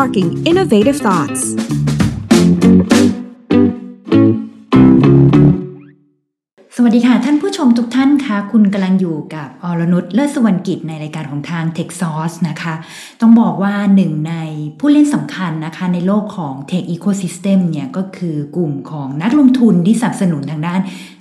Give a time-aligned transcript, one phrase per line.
[0.00, 1.42] sparking innovative thoughts.
[6.76, 12.74] สวัสดีค่ะ ท่านผู้ชมทุกท่านคะคุณกำลังอยู่กับอรนุชเลิศสวรรณกิจในรายการของทาง Tech Source นะคะ
[13.20, 14.34] ต้องบอกว่าหนึ่งใน
[14.78, 20.80] ผู้เล่นสำคัญนะคะ ในโลกของ Tech Ecosystem เนี่ยก็คือกลุ่มของนักลงทุนที่สนับสนุนทางด้าน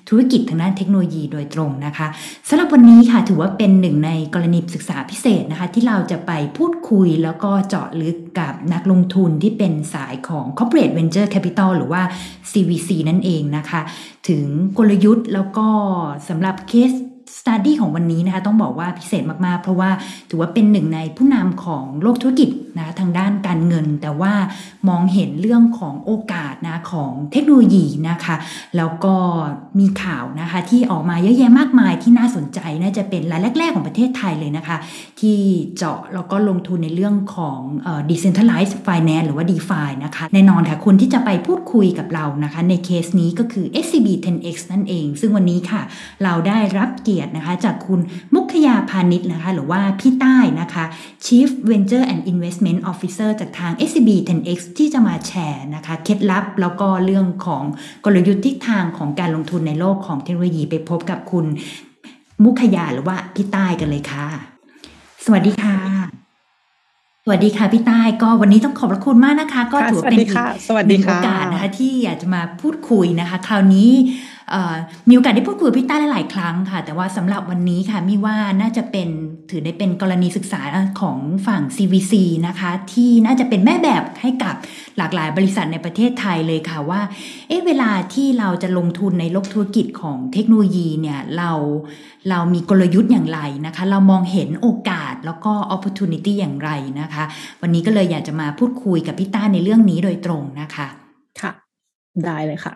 [0.10, 2.08] ธุรกิจทางด้านเทคโนโลยีโดยตรงนะคะ
[2.50, 12.02] สำหรับวันนี้ค่ะถือว่าเป็นหนึ่งในกรณีศึกษาพิเศษนะคะ ที่เราจะไปพูดคุยแล้วก็เจาะลึกกับนักลงทุนที่เป็นสายของ Corporate Venture Capital หรือว่า
[12.52, 13.82] CVC นั่นเองนะคะ
[14.30, 14.46] ถึง
[14.78, 15.68] กลยุทธ์แล้วก็
[16.30, 16.92] สำหรับเคส
[17.40, 19.90] สต u ดี้ของวันนี้นะคะต้องบอกว่าพิเศษมากๆ เพราะว่า
[20.30, 22.50] ถือว่าเป็นหนึ่งในผู้นำของโลกธุรกิจ
[22.80, 24.34] นะทางด้านการเงิน แต่ว่า
[24.90, 28.36] มองเห็นเรื่องของโอกาสนะของเทคโนโลยีนะคะ
[28.78, 29.16] แล้วก็
[29.80, 34.78] มีข่าวนะคะที่ออกมาเยอะแยะมากมายที่น่าสนใจน่าจะเป็นรายแรก ๆ ของประเทศไทยเลยนะคะ
[35.20, 35.40] ที่
[35.78, 37.60] เจาะแล้วก็ลงทุนในเรื่องของ
[38.10, 45.82] decentralized finance หรือว่า DeFi นะคะ แน่นอนค่ะคนที่จะไปพูดคุยกับเรานะคะ ในเคสนี้ก็คือ SCB 10X นั่นเอง ซึ่งวันนี้ค่ะ
[46.24, 48.00] เราได้รับเกียรตินะคะ จากคุณ
[48.36, 50.86] มุขยาพาณิชย์นะคะ หรือว่าพี่ใต้นะคะ
[51.26, 57.64] Chief Venture and Investment Officer จากทาง SCB 10X ที่จะมาแชร์นะคะเคล็ดลับแล้วก็เรื่องของ
[58.06, 61.46] กลยุทธ์ทิศทางของการลงทุนในโลกของเทคโนโลยีไปพบกับคุณ
[62.44, 64.59] มุขยาหรือว่าพี่ใต้กันเลยค่ะ
[65.26, 65.78] สวัสดีค่ะ
[67.24, 70.32] สวัสดีค่ะพี่ใต้ก็วันนี้ต้องขอบพระคุณมากนะคะ ก็ถือเป็นอีก
[70.68, 73.92] สวัสหดีนึ่งโอค่ะกาสนะคะ ที่อยากจะมาพูดคุยนะคะ คราวนี้
[74.50, 74.74] เอ่อ
[75.10, 79.10] มีโอกาสได้พูดคุยกับพี่ต้าหลาย ๆ ครั้งค่ะ แต่ว่าสำหรับวันนี้ค่ะมีว่าน่าจะเป็น
[79.52, 80.62] ถือได้เป็นกรณีศึกษา
[81.02, 82.14] ของฝั่ง CVC
[82.48, 84.56] นะคะ ที่น่าจะเป็นแม่แบบให้กับ
[84.98, 87.02] หลากหลายบริษัทในประเทศไทยเลยค่ะว่า
[87.48, 91.52] เอ๊ะเวลาที่เราจะลงทุนในโลกธุรกิจของเทคโนโลยีเนี่ยเรา
[92.30, 96.70] เรามีกลยุทธ์อย่างไรนะคะ เรามองเห็นโอกาสแล้วก็ opportunity อย่างไร
[97.02, 97.24] นะคะ
[97.62, 100.88] วันนี้ก็เลยอยากจะมาพูดคุยกับพี่ต้าในเรื่องนี้โดยตรงนะคะ
[101.42, 101.52] ค่ะ
[102.26, 102.74] ได้เลยค่ะ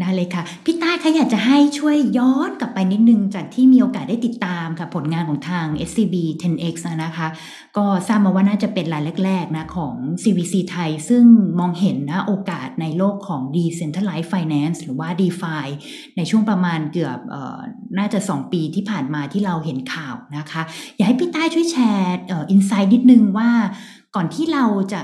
[0.00, 6.74] ได้เลยค่ะ พี่ต้าคะอยากจะให้ช่วยย้อนกลับไปนิดนึง จากที่มีโอกาสได้ติดตามค่ะ ผลงานของทาง SCB 10X
[7.04, 7.28] นะคะ
[7.76, 11.24] ก็ทราบมาว่าน่าจะเป็นรายแรก ๆ นะของ CVC ไทย ซึ่ง
[11.60, 15.66] มองเห็นนะโอกาสในโลกของ Decentralized Finance หรือว่า DeFi
[16.16, 17.60] ในช่วงประมาณเกือบออ
[17.98, 20.62] น่าจะ 2 ปีที่ผ่านมาที่เราเห็นข่าวนะคะ
[20.96, 22.16] อยากให้พี่ต้าช่วยแชร์
[22.50, 23.50] อินไซต์นิดนึงว่า
[24.16, 25.02] ก่อนที่เราจะ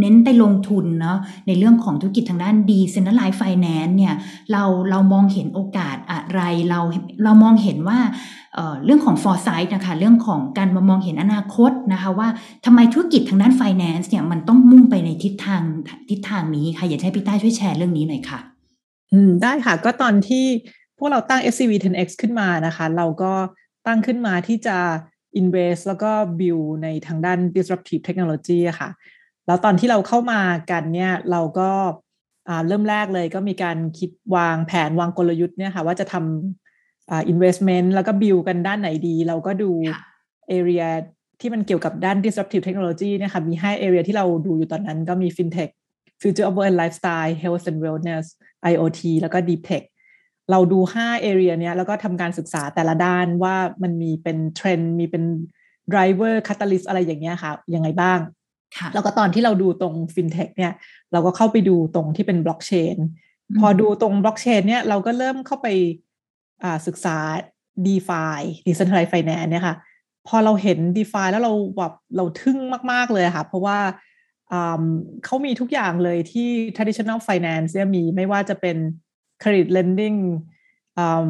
[0.00, 4.14] เน้นไปลงทุนเนาะในเรื่องของธุรกิจทางด้าน decentralized finance เนี่ย
[4.52, 6.40] เราเรามองเห็นโอกาสอะไร
[6.70, 6.80] เรา
[7.24, 7.98] เรามองเห็นว่า
[8.54, 12.28] เเรื่องของ foresight นะคะเรื่องของการมามองเห็นอนาคตนะคะว่า
[12.64, 15.62] ทำไมธุรกิจทางด้าน finance เนี่ยมันต้องมุ่งไปในทิศทาง
[16.10, 18.40] ทิศทางนี้ค่ะอยากให้พี่ต้าช่วยแชร์เรื่องนี้หน่อยค่ะ
[19.12, 20.44] อืมได้ค่ะก็ตอนที่
[20.98, 23.32] พวกเราตั้ง SCV 10X ขึ้นมานะคะ เราก็
[23.86, 24.76] ตั้งขึ้นมาที่จะ
[25.40, 28.90] invest แล้วก็ build ในทางด้าน disruptive technology ค่ะ
[29.46, 30.40] แล้วตอนที่เราเข้ามา
[30.70, 31.70] กันเนี่ยเราก็
[32.66, 39.70] เริ่มแรกเลยก็มีการคิดวางแผนวางกลยุทธ์เนี่ยค่ะว่าจะทำ investment แล้วก็ build กันด้านไหนดี เราก็ดู
[40.58, 40.86] area
[41.40, 45.72] ที่มันเกี่ยวกับด้าน disruptive technology เนี่ยค่ะมี 5 area ที่เราดูอยู่ตอนนั้นก็มี fintech
[46.22, 48.24] future of work and lifestyle health and wellness
[48.72, 49.84] IoT แล้วก็ deep tech
[50.50, 55.24] เราดู 5 area เนี้ยแล้วก็ทำการศึกษาแต่ละด้านว่ามันมีเป็นเทรนด์มีเป็น
[55.92, 58.18] driver catalyst อะไรอย่างเงี้ยค่ะยังไงบ้าง
[58.94, 60.72] แล้วก็ตอนที่เราดูตรง fintech เนี่ย
[61.12, 62.96] เราก็เข้าไปดูตรงที่เป็นบล็อกเชน
[63.58, 65.68] พอดูตรงบล็อกเชนเนี่ยเราก็เริ่มเข้าไป
[66.86, 67.16] ศึกษา
[67.86, 69.76] DeFi Decentralized Finance เนี่ยค่ะ
[70.28, 72.58] พอเราเห็น DeFi แล้วเราแบบเราทึ่ง
[72.92, 73.78] มาก ๆ เลยค่ะ เพราะว่า
[75.24, 78.76] เขามีทุกอย่างเลยที่ traditional finance เนี่ยมีไม่ว่าจะเป็น
[79.42, 80.18] credit lending
[81.02, 81.28] um,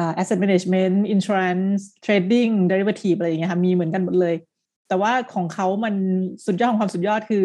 [0.00, 4.34] uh, asset management insurance trading derivative อะไรอย่างเงี้ยค่ะมีเหมือนกันหมดเลย
[4.92, 5.94] แต่ว่าของเขามัน
[6.46, 7.44] สุดยอดของความสุดยอดคือ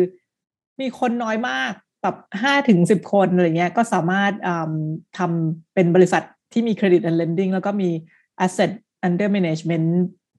[0.81, 1.71] มีคนน้อยมาก
[2.01, 4.33] แบบห้าถึงสิบคนอะไรเงี้ยก็สามารถ
[5.17, 7.89] ทำเป็นบริษัทที่มี credit and lending แล้วก็มี
[8.45, 8.71] asset
[9.07, 9.87] under management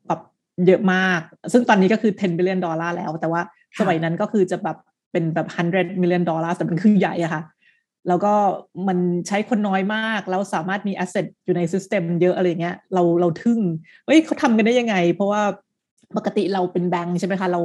[0.07, 0.21] แบบ
[0.67, 1.21] เยอะมาก
[1.53, 3.43] ซึ่งตอนนี้ก็คือ 10 billion ดอลลาร์แล้ว แต่ว่า
[3.79, 4.77] สมัยนั้นก็คือจะแบบ
[5.13, 7.43] เป็นแบบ 100 million ดอลลาร์แต่มันคือใหญ่อะค่ะ
[8.09, 8.35] แล้วก็
[8.89, 13.59] มันใช้คนน้อยมาก แล้วสามารถมีแอสเซทอยู่ในซิสเต็มเยอะอะไรเงี้ย เราเราทึ่ง
[14.07, 15.43] เฮ้ยเขาทำกันได้ยังไง เพราะว่า
[16.17, 17.61] ปกติเราเป็นแบงค์ใช่ไหมคะเรา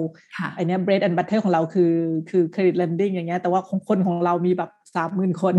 [0.56, 1.94] ไอเนี้ย bread and butter ของเราคือ
[2.30, 5.54] คือ credit lending อย่างเงี้ยแต่ว่าของคนของเรามีแบบสามหมื่นคน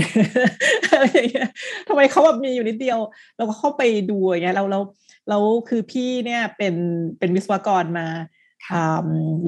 [0.92, 1.48] อะไรอย่างเงี้ย
[1.88, 2.98] ทำไมเขาแบบมีอยู่นิดเดียว
[3.36, 4.80] เราก็เข้าไปดูอย่างเงี้ยเราเรา
[5.30, 5.38] เรา
[5.68, 6.74] คือพี่เนี่ยเป็น
[7.18, 8.06] เป็นวิศวกรมา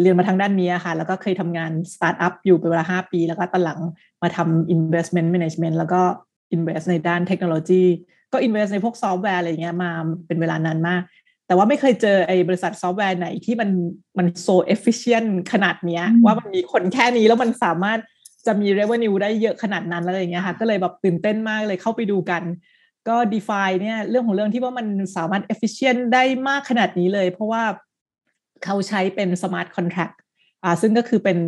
[0.00, 3.78] เรียนมาทางด้านนี้ค่ะ แล้วก็เคยทำงานสตาร์ทอัพอยู่เป็นเวลา5ปี แล้วก็ตอนหลัง
[4.22, 6.00] มาทำ investment management แล้วก็
[6.54, 7.82] invest ในด้านเทคโนโลยี
[8.32, 9.90] ก็ invest ในพวกซอฟต์แวร์อะไรเงี้ยมา
[10.26, 11.02] เป็นเวลานานมาก
[11.46, 13.70] แต่ว่าไม่เคยเจอไอ้บริษัทซอฟต์แวร์ไหนที่มัน
[14.18, 17.98] มัน so efficient ขนาดเนี้ย ว่ามันมีคนแค่นี้แล้วมันสามารถ
[18.46, 22.42] จะมี revenue ได้เยอะขนาดนั้นอะไรอย่างเงี้ยค่ะ ก็เลยแบบตื่นเต้นมากเลยเข้าไปดูกัน
[23.08, 27.62] ก็ d e f าเนี่ยเรื่องของเรื่องที่ว่ามันสามารถ efficient ได้มากขนาดนี้เลย เพราะว่า
[28.64, 30.16] เขาใช้เป็น smart contract
[30.62, 31.38] อ่าซึ่งก็คือเป็น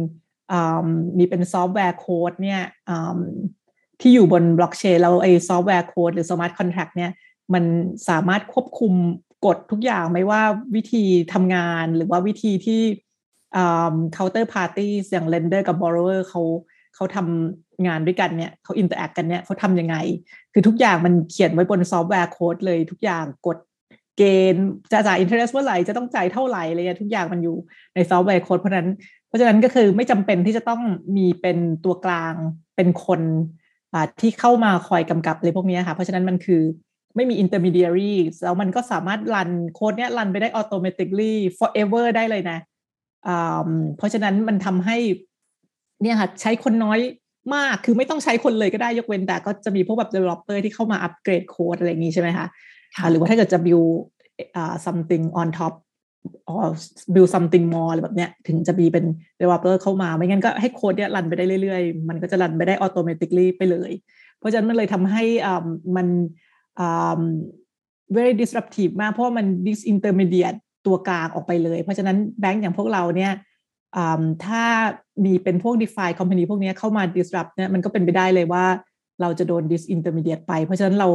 [1.18, 2.62] มีเป็นซอฟต์แวร์โค้ดเนี่ย
[4.00, 7.10] ที่อยู่บนบล็อกเชนแล้วไอ้ซอฟต์แวร์โค้ดหรือ smart contract เนี่ย
[7.54, 7.64] มัน
[8.08, 8.92] สามารถควบคุม
[9.46, 10.42] กฎทุกอย่างไม่ว่า
[10.76, 12.80] วิธีทำงานหรือว่าวิธีที่
[14.16, 16.42] counter party อย่าง lender กับ borrower เขา
[16.94, 19.96] เขาทำงานด้วยกันเนี่ยเขา interact กันเนี่ยเขาทำยังไง
[20.52, 23.58] คือทุกอย่างมันเขียนไว้บนซอฟต์แวร์โค้ดเลยทุกอย่างกฎ
[24.16, 24.22] เก
[24.54, 27.56] ณฑ์จะจ่าย interest เมื่อไหร่จะต้องจ่ายเท่าไหร่อะไรเงี้ยทุกอย่างมันอยู่
[27.94, 28.88] ในซอฟต์แวร์โค้ดเพราะนั้น
[29.28, 30.82] เพราะฉะนั้นก็คือไม่จำเป็นที่จะต้อง
[31.16, 32.34] มีเป็นตัวกลาง
[32.76, 33.20] เป็นคน
[34.20, 36.62] ที่เข้ามาคอยกำกับอะไรพวกนี้ค่ะเพราะฉะนั้นมันคือ
[37.16, 38.12] ไม่มี intermediary
[38.44, 42.58] แล้วมันก็สามารถรันโค้ดเนี้ยรันไปได้ automatically forever ได้เลยนะ
[43.96, 44.96] เพราะฉะนั้นมันทำให้
[46.02, 47.00] เนี่ยค่ะใช้คนน้อย
[47.54, 52.46] มาก คือไม่ต้องใช้คนเลยก็ได้ยกเว้นแต่ก็จะมีพวกแบบ developer ที่เข้ามาอัปเกรดโค้ดอะไรอย่างนี้ใช่ไหมคะ
[53.10, 53.92] หรือว่าถ้าเกิดจะ build
[54.60, 55.74] uh, something on top
[56.52, 56.66] or
[57.14, 59.04] build something more อะไรแบบเนี้ยถึงจะมีเป็น
[59.40, 63.92] developer เข้ามา ไม่งั้นก็ให้โค้ดเนี่ยรันไปได้เรื่อยๆ มันก็จะรันไปได้ automatically ไปเลย
[64.38, 65.22] เพราะฉะนั้นมันเลยทำให้
[65.96, 66.06] มัน
[68.16, 73.32] very disruptive มาก เพราะมัน disintermediate ตัวกลางออกไปเลย เพราะฉะนั้นแบงก์อย่างพวกเราเนี่ย
[74.44, 74.64] ถ้า
[75.24, 78.64] มีเป็นพวก DeFi company พวกนี้เข้ามา disrupt เนี่ยมันก็เป็นไปได้เลยว่า
[79.20, 81.08] เราจะโดน disintermediate ไป เพราะฉะนั้นเรา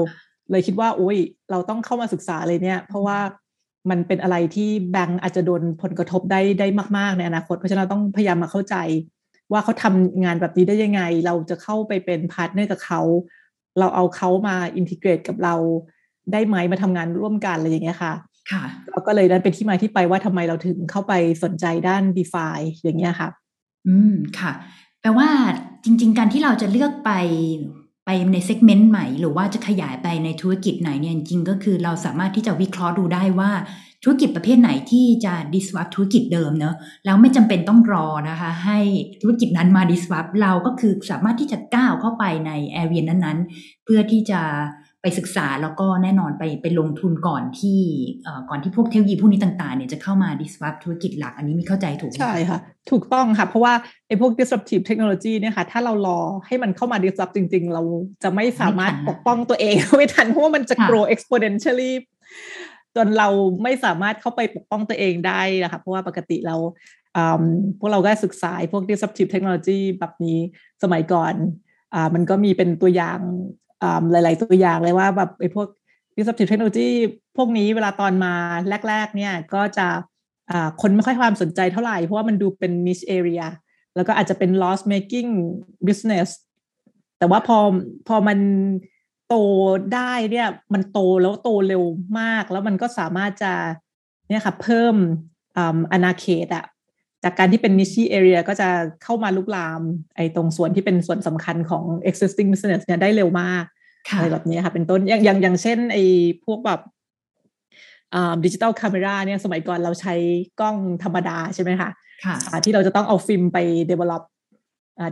[0.51, 1.18] เลยคิดว่า โอ้ย
[1.51, 3.19] เราต้องเข้ามาศึกษาเลยเนี่ย เพราะว่า
[3.89, 6.68] มันเป็นอะไรที่แบงก์อาจจะโดนผลกระทบได้ได้
[6.98, 8.75] มาก ๆ ในอนาคต เพราะฉะนั้นเราต้องพยายามมาเข้าใจ
[9.51, 13.01] ว่าเขาทำงานแบบนี้ได้ยังไง เราจะเข้าไปเป็น partner กับเขา
[13.80, 15.56] เราเอาเขามา integrate กับเรา
[16.31, 18.14] ได้ไหมมาทำงานร่วมกันอะไรอย่างเงี้ยค่ะ
[18.52, 18.64] ค่ะ
[19.08, 22.48] ก็เลยนั่นเป็นที่มาที่ไปว่าทำไมเราถึงเข้าไปสนใจด้าน d e f า
[22.84, 23.30] อย่างเงี้ยค่ะ
[23.88, 24.52] อืมค่ะ
[25.02, 25.30] แปลว่า
[25.84, 27.12] จริง ๆ การที่เราจะเลือกไป
[28.06, 33.52] ไปใน segment ใหม่ หรือว่าจะขยายไปในธุรกิจไหนเนี่ยจริงก็คือเราสามารถที่จะวิเคราะห์ดูได้ว่า
[34.04, 38.80] ธุรกิจประเภทไหนที่จะ disrupt ธุรกิจเดิมเนอะแล้วไม่จำเป็นต้องรอนะคะ ให้
[39.22, 42.52] ธุรกิจนั้นมา disrupt เราก็คือสามารถที่จะก้าวเข้าไปใน
[42.82, 44.42] area นั้นๆ เพื่อที่จะ
[45.06, 47.80] ไปศึกษาแล้วก็แน่นอนไปไปลงทุนก่อนที่
[48.50, 52.60] ก่อนที่พวกเทคโนโลยีพวกนี้ต่างๆเนี่ยจะเข้ามา disrupt ธุรกิจหลักอันนี้มีเข้าใจถูกไหมใช่ค่ะ
[52.92, 53.74] ถูกต้องค่ะ เพราะว่า
[54.08, 57.84] ไอ้พวก disruptive technology เนี่ยค่ะถ้าเรารอให้มันเข้ามา disrupt จริง ๆ เรา
[58.24, 61.92] จะไม่สามารถปกป้องตัวเองไม่ทันเพราะว่ามันจะ grow exponentially
[62.95, 63.30] จนเรา
[63.63, 66.56] ไม่สามารถเข้าไปปกป้องตัวเองได้นะคะเพราะว่าปกติเรา
[67.80, 70.40] พวกเราก็ศึกษาพวก disruptive technology แบบนี้
[70.84, 71.34] สมัยก่อน
[71.94, 73.19] อมันก็มีเป็นตัวอย่าง
[74.12, 75.68] หลาย ๆ ตัวอย่างเลยว่าแบบไอ้พวก
[76.16, 76.90] disruptive technology
[77.38, 78.34] พวกนี้เวลาตอนมา
[78.88, 79.88] แรก ๆ เนี่ยก็จะ
[80.81, 83.46] คนไม่ค่อยความสนใจเท่าไหร่ เพราะว่ามันดูเป็น niche area
[83.96, 85.30] แล้วก็อาจจะเป็น loss making
[85.88, 86.30] business
[87.19, 87.57] แต่ว่าพอ
[88.07, 88.39] พอมัน
[89.34, 89.40] โต
[89.96, 91.84] ได้เนี่ยมันโตแล้วโตเร็ว
[92.20, 93.54] มาก แล้วมันก็สามารถจะ
[94.30, 94.96] เนี่ยค่ะเพิ่ม
[95.92, 96.66] อาณาเขตอะ
[97.24, 98.70] จากการที่เป็น niche area ก็จะ
[99.04, 99.82] เข้ามาลุกลาม
[100.16, 103.64] ไอ้ตรงส่วนที่เป็นส่วนสำคัญของ existing business เนี่ยได้เร็วมาก
[104.16, 106.04] อะไรแบบนี้ค่ะเป็นต้นอย่างอย่างอย่างเช่นไอ้
[106.46, 106.80] พวกแบบ
[108.46, 110.14] digital camera เนี่ยสมัยก่อนเราใช้
[110.60, 111.90] กล้องธรรมดาใช่ไหมคะ
[112.25, 113.58] ค่ะที่เราจะต้องเอาฟิล์มไป
[113.92, 114.24] develop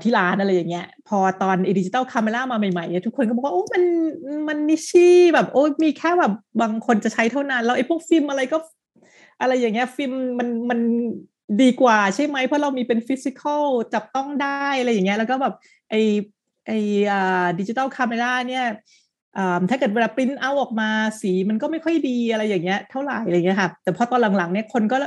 [0.03, 3.83] ที่ร้านอะไรอย่างเงี้ยพอตอน digital camera มาใหม่ๆเนี่ยทุกคนก็บอกว่าโอ้มัน
[4.47, 8.57] มัน niche แบบโอ้มีแค่แบบบางคนจะใช้เท่านั้น แล้วไอ้พวกฟิล์มอะไรก็
[9.41, 10.79] อะไรอย่างเงี้ยฟิล์มมันมัน
[11.61, 13.63] ดีกว่าใช่ไหมเพราะเรามีเป็น physical
[13.93, 15.53] จับต้องได้อะไรอย่างเงี้ยแล้วก็แบบ
[15.89, 15.95] ไอ้
[16.67, 18.65] ไอ้ digital camera เนี่ย
[19.69, 20.89] ถ้าเกิดเวลาปริ้นเอาออกมา
[21.21, 24.97] สีมันก็ไม่ค่อยดีอะไรอย่างเงี้ยเท่าไหร่อะไรเงี้ยค่ะแต่พอตอนหลังๆเนี่ยคนก็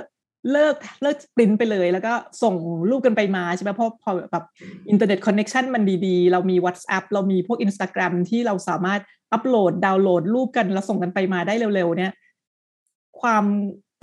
[0.52, 2.54] เลิกเลิกปริ้นไปเลย แล้วก็ส่ง
[2.90, 4.44] รูปกันไปมาใช่ไหมเพราะพอแบบ
[4.90, 9.00] internet connection มันดีๆ เรามี WhatsApp เรามีพวก Instagram ที่เราสามารถ
[9.32, 12.12] อัปโหลด ดาวน์โหลดรูปกันแล้วส่งกันไปมาได้เร็วๆ เนี่ย
[13.20, 13.44] ความ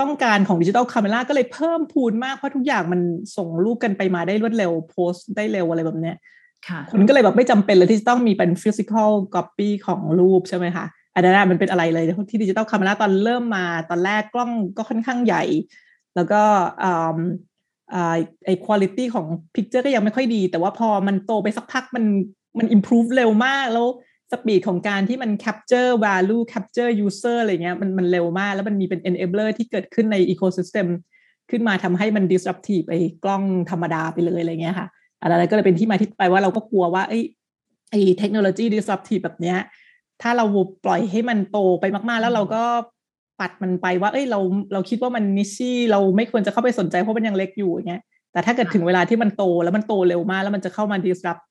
[0.01, 3.01] ต้องการของ digital camera ก็เลยเพิ่มพูนมาก เพราะทุกอย่างมัน
[3.37, 6.15] ส่งรูปกันไปมาได้รวดเร็ว โพสต์ได้เร็วอะไรแบบเนี้ย
[6.91, 15.43] คนก็เลยแบบไม่จำเป็นเลยที่จะต้องมีเป็น physical copy ของรูปใช่ไหมคะอันนั้นมันเป็นอะไรเลยที่ digital camera ตอนเริ่มมาตอนแรกกล้องก็ค่อนข้างใหญ่
[16.15, 16.41] แล้วก็
[18.45, 22.05] ไอคุณภาพของ picture ก็ยังไม่ค่อยดี แต่ว่าพอมันโตไปสักพักมัน
[22.57, 23.87] มัน improve เร็วมาก แล้ว
[24.31, 30.87] speed ของการที่มัน capture value capture user อะไรเงี้ยมันมันเร็วมาก แล้วมันมีเป็น enabler ที่เกิดขึ้นใน ecosystem
[31.49, 34.87] ขึ้นมาทำให้มัน disruptive ไอ้กล้องธรรมดาไปเลยอะไรเงี้ยค่ะ
[35.21, 37.19] อะไรก็เลยเป็นที่มาที่ไปว่าเราก็กลัวว่าไอ้
[37.91, 39.57] ไอ้เทคโนโลยี disruptive แบบเนี้ย
[40.21, 40.45] ถ้าเรา
[40.85, 42.63] ปล่อยให้มันโตไปมากๆ แล้วเราก็
[43.41, 44.39] ปัดมันไปว่า เอ้ยเรา
[44.73, 51.43] เราคิดว่ามัน niche เราไม่ควรจะเข้าไปสนใจเพราะมันยังเล็กอยู่อย่างเงี้ยแต่ถ้าเกิดถึงเวลาที่มันโตแล้วมันโตเร็วมาก แล้วมันจะเข้ามา disrupt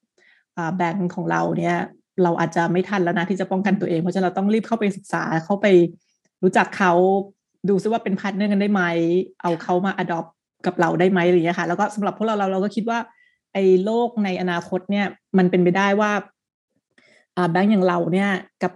[0.77, 1.79] แบงก์ของเราเนี่ย
[2.23, 5.67] เราอาจจะไม่ทันแล้วนะที่จะป้องกันตัวเองเพราะฉะนั้นเราต้องรีบเข้าไปศึกษาเข้าไป
[6.43, 6.93] รู้จักเขา
[7.69, 8.83] ดูซิว่าเป็น partner กันได้ไหม
[9.43, 10.31] เอาเขามา adopt
[10.67, 12.99] กับเราได้ไหมอะไรอย่างเงี้ยค่ะ แล้วก็สำหรับพวกเราเราเราก็คิดว่า
[13.53, 15.07] ไอ้โลกในอนาคตเนี่ย
[15.39, 16.13] มันเป็นไปได้ว่า
[17.51, 18.31] แบงก์อย่างเราเนี่ย
[18.63, 18.73] กับ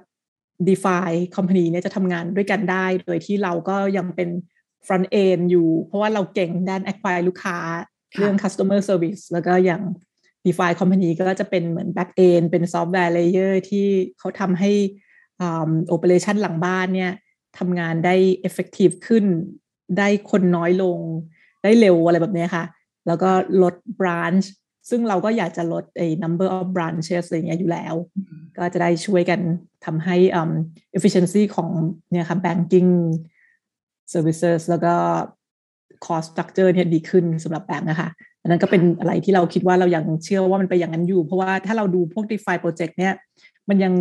[0.68, 4.28] d e f i company เนี่ยจะทำงานด้วยกันได้ โดยที่เราก็ยังเป็น
[4.86, 7.58] front end อยู่ เพราะว่าเราเก่งด้าน acquire ลูกค้า
[8.16, 9.82] เรื่อง customer service แล้วก็อย่าง
[10.44, 13.86] d e f i company ก็จะเป็นเหมือน back end เป็น software layer ที่
[14.18, 14.72] เขาทำให้
[15.94, 17.12] operation หลังบ้านเนี่ย
[17.58, 18.14] ทำงานได้
[18.48, 19.24] effective ขึ้น
[19.98, 20.98] ได้คนน้อยลง
[21.62, 22.64] ได้เร็วอะไรแบบนี้ค่ะ
[23.06, 23.30] แล้วก็
[23.62, 24.44] ลด branch
[24.90, 27.94] ซึ่งเราก็อยากจะลดไอ้ number of branches อะไรเงี้ยอยู่แล้ว
[28.56, 29.40] ก็จะได้ช่วยกัน
[29.84, 30.16] ทำให้
[30.96, 31.70] efficiency ของ
[32.10, 32.90] เนี่ยค่ะ banking
[34.12, 34.94] services แล้วก็
[36.04, 38.08] cost structure เนี่ยดีขึ้นสำหรับแบงก์นะคะ
[38.42, 43.14] อันนั้นก็เป็นอะไรที่เราคิดว่าเรายังเชื่อว่ามันไปอย่างนั้นอยู่ เพราะว่าถ้าเราดูพวก DeFi project เนี่ย
[43.68, 43.92] มันยัง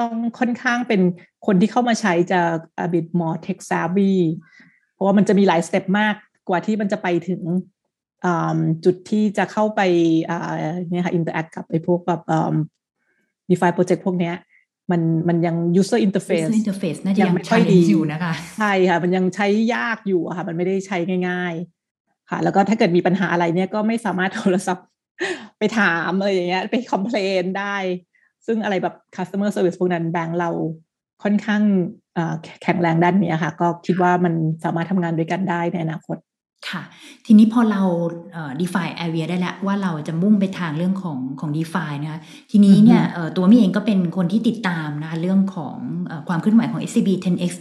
[0.00, 1.00] ต้องค่อนข้างเป็น
[1.46, 2.40] คนที่เข้ามาใช้จะ
[2.84, 4.14] a bit more tech savvy
[4.92, 6.14] เพราะว่ามันจะมีหลายสเต็ปมาก
[6.48, 7.42] กว่าที่มันจะไปถึง
[8.84, 9.80] จุดที่จะเข้าไป
[10.90, 12.22] เนี่ยค่ะ interact กับไอ้พวกแบบ
[13.48, 14.34] DeFi project พวกเนี้ย
[14.90, 21.54] มันมันยัง user interface user interface น่าจะยังไม่ค่อยดีอยู่นะคะใช่ค่ะ มันยังใช้ยากอยู่ค่ะ มันไม่ได้ใช้ง่าย
[21.92, 24.86] ๆ ค่ะ แล้วก็ถ้าเกิดมีปัญหาอะไรเนี่ยก็ไม่สามารถโทรศัพท์
[25.58, 27.76] ไปถามอะไรอย่างเงี้ยไปคอมเพลนได้
[28.46, 30.50] ซึ่งอะไรแบบ customer service พวกนั้นแบงค์เรา
[31.22, 31.62] ค่อนข้าง
[32.62, 36.16] แข็งแรงด้านนี้ค่ะ ก็คิดว่ามันสามารถทำงานด้วยกันได้ในอนาคต
[36.68, 36.82] ค่ะ
[37.26, 37.82] ทีนี้พอเรา
[38.60, 43.02] define area ได้แล้วว่าเราจะมุ่งไปทางเรื่องของของ define นะคะทีนี้เนี่ย
[43.36, 45.76] ตัวมี่เองก็เป็นคนที่ติดตามนะคะเรื่องของ
[46.28, 47.52] ความเคลื่อนไหวของ SCB 10x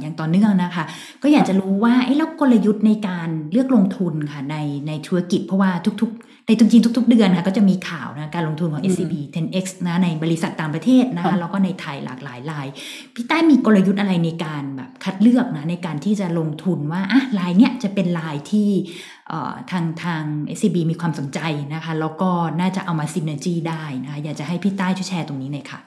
[0.00, 0.84] อย่างต่อเนื่องนะคะ
[1.22, 4.56] ก็อยากจะรู้ว่าไอ้แล้วกลยุทธ์ในการเลือกลงทุนค่ะใน
[4.86, 12.66] ในธุรกิจเพราะว่าทุกๆในจริงๆทุก ๆ เดือนค่ะก็จะมีข่าวนะการลงทุนของ SCB 10x นะในบริษัทต่างประเทศนะคะแล้วก็ในไทยหลากหลายราย
[13.14, 18.68] พี่ใต้มีกลยุทธ์อะไรในการแบบคัดเลือกนะในการที่จะลงทุนว่าอะรายเนี้ยจะเป็นรายที่
[19.70, 20.22] ทางทาง
[20.56, 21.38] SCB มีความสนใจ
[21.74, 22.30] นะคะแล้วก็
[22.60, 25.80] น่าจะเอามาซินเนจีได้นะคะอยากจะให้พี่ใต้ช่วยแชร์ตรงนี้หน่อยค่ะ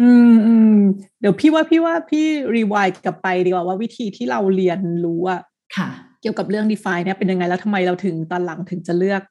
[0.00, 0.80] อืมอืม
[1.20, 5.40] เดี๋ยวพี่ว่าพี่ว่าพี่รีวายกลับไปดีกว่าว่าวิธีที่เราเรียนรู้อะ
[5.76, 5.88] ค่ะ
[6.20, 9.22] เกี่ยวกับเรื่อง d e f i เนี่ยเป็นยังไงแล้วทำไมเราถึงตอนหลังถึงจะเลือก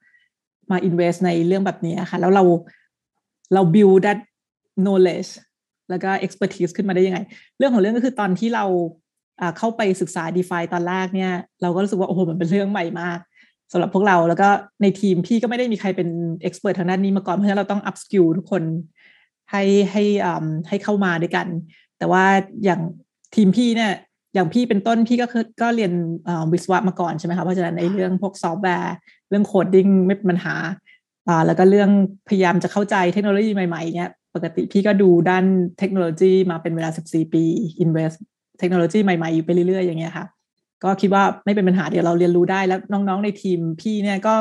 [0.72, 2.44] มา invest ในเรื่องแบบนี้ค่ะ แล้วเรา
[3.54, 4.20] เรา build that
[4.86, 5.32] knowledge
[5.90, 7.20] แล้วก็ expertise ขึ้นมาได้ยังไง
[7.58, 8.66] เรื่องของเรื่องก็คือตอนที่เรา
[9.58, 11.32] เข้าไปศึกษา d e f i ตอนแรกเนี่ย
[11.62, 13.20] เราก็รู้สึกว่า โอ้โห มันเป็นเรื่องใหม่มาก
[13.72, 14.50] สำหรับพวกเราแล้วก็
[14.82, 16.10] ในทีมพี่ก็ไม่ได้มีใครเป็น
[16.42, 18.64] expert ทางด้านนี้มาก่อน เพราะฉะนั้นเราต้อง upskill ทุกคน
[19.52, 20.04] ให้ให้
[20.70, 21.48] ให้เข้ามาด้วยกัน
[21.98, 22.24] แต่ว่า
[22.64, 22.82] อย่าง
[23.36, 23.94] ทีมพี่เนี่ย
[24.36, 25.92] อย่างพี่เป็นต้นพี่ก็คือก็เรียน
[26.52, 28.96] วิศวะมาก่อนใช่ไหมคะเพราะฉะนั้นในเรื่องพวกซอฟต์แวร์
[29.30, 30.56] เรื่อง coding ไม่เป็นปัญหา
[31.28, 31.90] อ่าแล้วก็เรื่อง
[32.28, 35.46] พยายามจะเข้าใจเทคโนโลยีใหม่ๆเนี่ยปกติพี่ก็ดูด้าน
[35.80, 37.44] เทคโนโลยีมาเป็นเวลา 14 ปี
[37.84, 38.18] invest
[38.60, 40.26] เทคโนโลยีใหม่ๆ อยู่ไปเรื่อยๆ อย่างเงี้ยค่ะ
[40.84, 44.36] ก็คิดว่าไม่เป็นปัญหาเดี๋ยวเราเรียนรู้ได้แล้วน้องๆในทีมพี่เนี่ยก็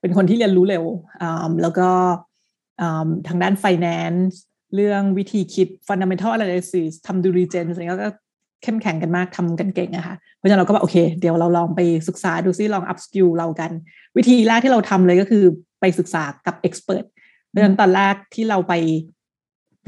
[0.00, 0.84] เป็นคนที่เรียนรู้เร็ว
[1.62, 1.88] แล้วก็
[3.28, 4.34] ทางด้าน finance
[4.74, 8.10] เรื่องวิธีคิด fundamental analysis ทำ due diligence อะไรก็
[8.62, 13.70] เข้มแข็งกันมากทำกันเก่งอะค่ะเพราะฉะนั้นเราก็แบบโอเค เดี๋ยวเราลองไปศึกษาดูซิลอง up skill เรากัน
[14.16, 15.44] วิธีแรกที่เราทำเลยก็คือ
[15.80, 17.04] ไปศึกษากับ expert
[17.50, 18.72] เพรื่องตอนแรกที่เราไป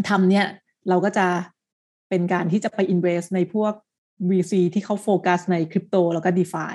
[0.09, 0.47] ทำเนี่ย
[0.89, 1.27] เราก็จะ
[2.09, 3.73] เป็นการที่จะไป invest ในพวก
[4.31, 6.67] VC ที่เขาโฟกัสในคริปโตแล้วก็ d e f า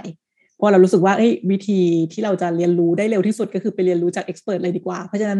[0.55, 1.13] เพราะเรารู้สึกว่า
[1.51, 1.81] วิธี
[2.13, 5.39] ที่เราจะเรียนรู้ได้เร็วที่สุดก็คือไปเรียนรู้จากเอ็กซ์เพรสเลยดีกว่า เพราะฉะนั้น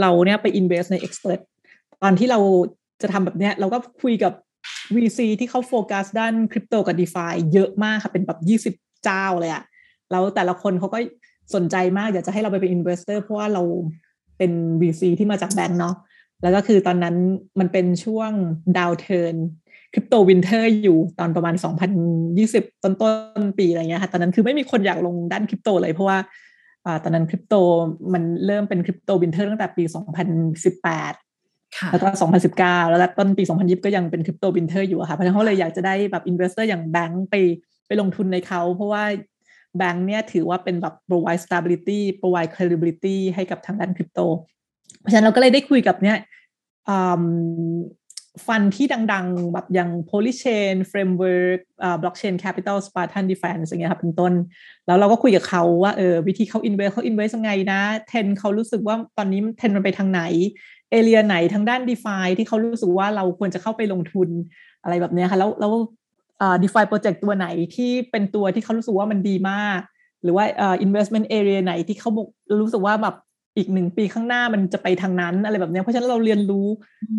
[0.00, 1.40] เราเนี่ยไป invest ในเอ็กซ์เพรส
[2.02, 2.38] ตอนที่เรา
[3.02, 4.32] จะทำแบบเนี้ยเราก็คุยกับ
[4.96, 9.62] VC ที่เขาโฟกัสด้านคริปโตกับ d e f าเยอะมากค่ะ เป็นแบบยี่สิบเจ้าเลยอะ
[10.10, 10.98] แล้วแต่ละคนเขาก็
[11.54, 13.62] สนใจมาก อยากจะให้เราไปเป็น investor เพราะว่าเรา
[14.38, 15.94] เป็น VC ที่มาจากแบงก์เนาะ
[16.42, 17.16] แล้วก็คือตอนนั้น
[17.60, 18.30] มันเป็นช่วง
[18.78, 19.34] downturn
[19.92, 21.54] crypto winter อยู่ตอนประมาณ
[22.18, 26.18] 2020 ต้นต้นปีอะไรเงี้ยค่ะตอนนั้นคือไม่มีคนอยากลงด้านคริปโตเลยเพราะว่า
[27.04, 27.54] ตอนนั้นคริปโต
[28.12, 29.84] มันเริ่มเป็น crypto winter ตั้งแต่ปี
[30.64, 31.29] 2018
[31.92, 32.08] แล้วก็
[32.50, 37.34] 2019 แล้วต้นปี 2020 ก็ยังเป็น crypto winter อยู่ค่ะ เพราะฉะนั้นเขาเลยอยากจะได้แบบ investor อย่างแบงก์ไป
[37.86, 39.04] ไปลงทุนในเขาเพราะว่า
[39.78, 44.20] แบงก์เนี่ยถือว่าเป็นแบบ provide stability provide credibility ให้กับทางด้านคริปโต
[45.00, 46.16] เพราะฉะนั้นเราก็เลยได้คุยกับเนี่ย
[48.46, 51.60] fund ที่ดังๆ แบบอย่าง Polychain Framework
[52.02, 54.32] Blockchain Capital Spartan Defiance อย่างเงี้ยครับเป็นต้น
[54.86, 60.22] แล้วเราก็คุยกับเขาว่าเออวิธีเขา invest เขา invest ยังไงนะ เทนเขารู้สึกว่าตอนนี้เทนมันไปทางไหน
[60.90, 64.28] เอเรียไหนทางด้าน d e f าที่เขารู้สึกว่าเราควรจะเข้าไปลงทุน
[64.82, 65.72] อะไรแบบนี้ค่ะ แล้วแล้ว
[66.62, 69.80] DeFi project ตัวไหนที่เป็นตัวที่เขารู้สึกว่ามันดีมาก
[70.22, 70.44] หรือว่า
[70.86, 72.10] investment area ไหนที่เขา
[72.60, 73.14] รู้สึกว่าแบบ
[73.56, 76.66] อีกหนึ่งปีข้างหน้ามันจะไปทางนั้นอะไรแบบนี้เพราะฉะนั้นเราเรียนรู้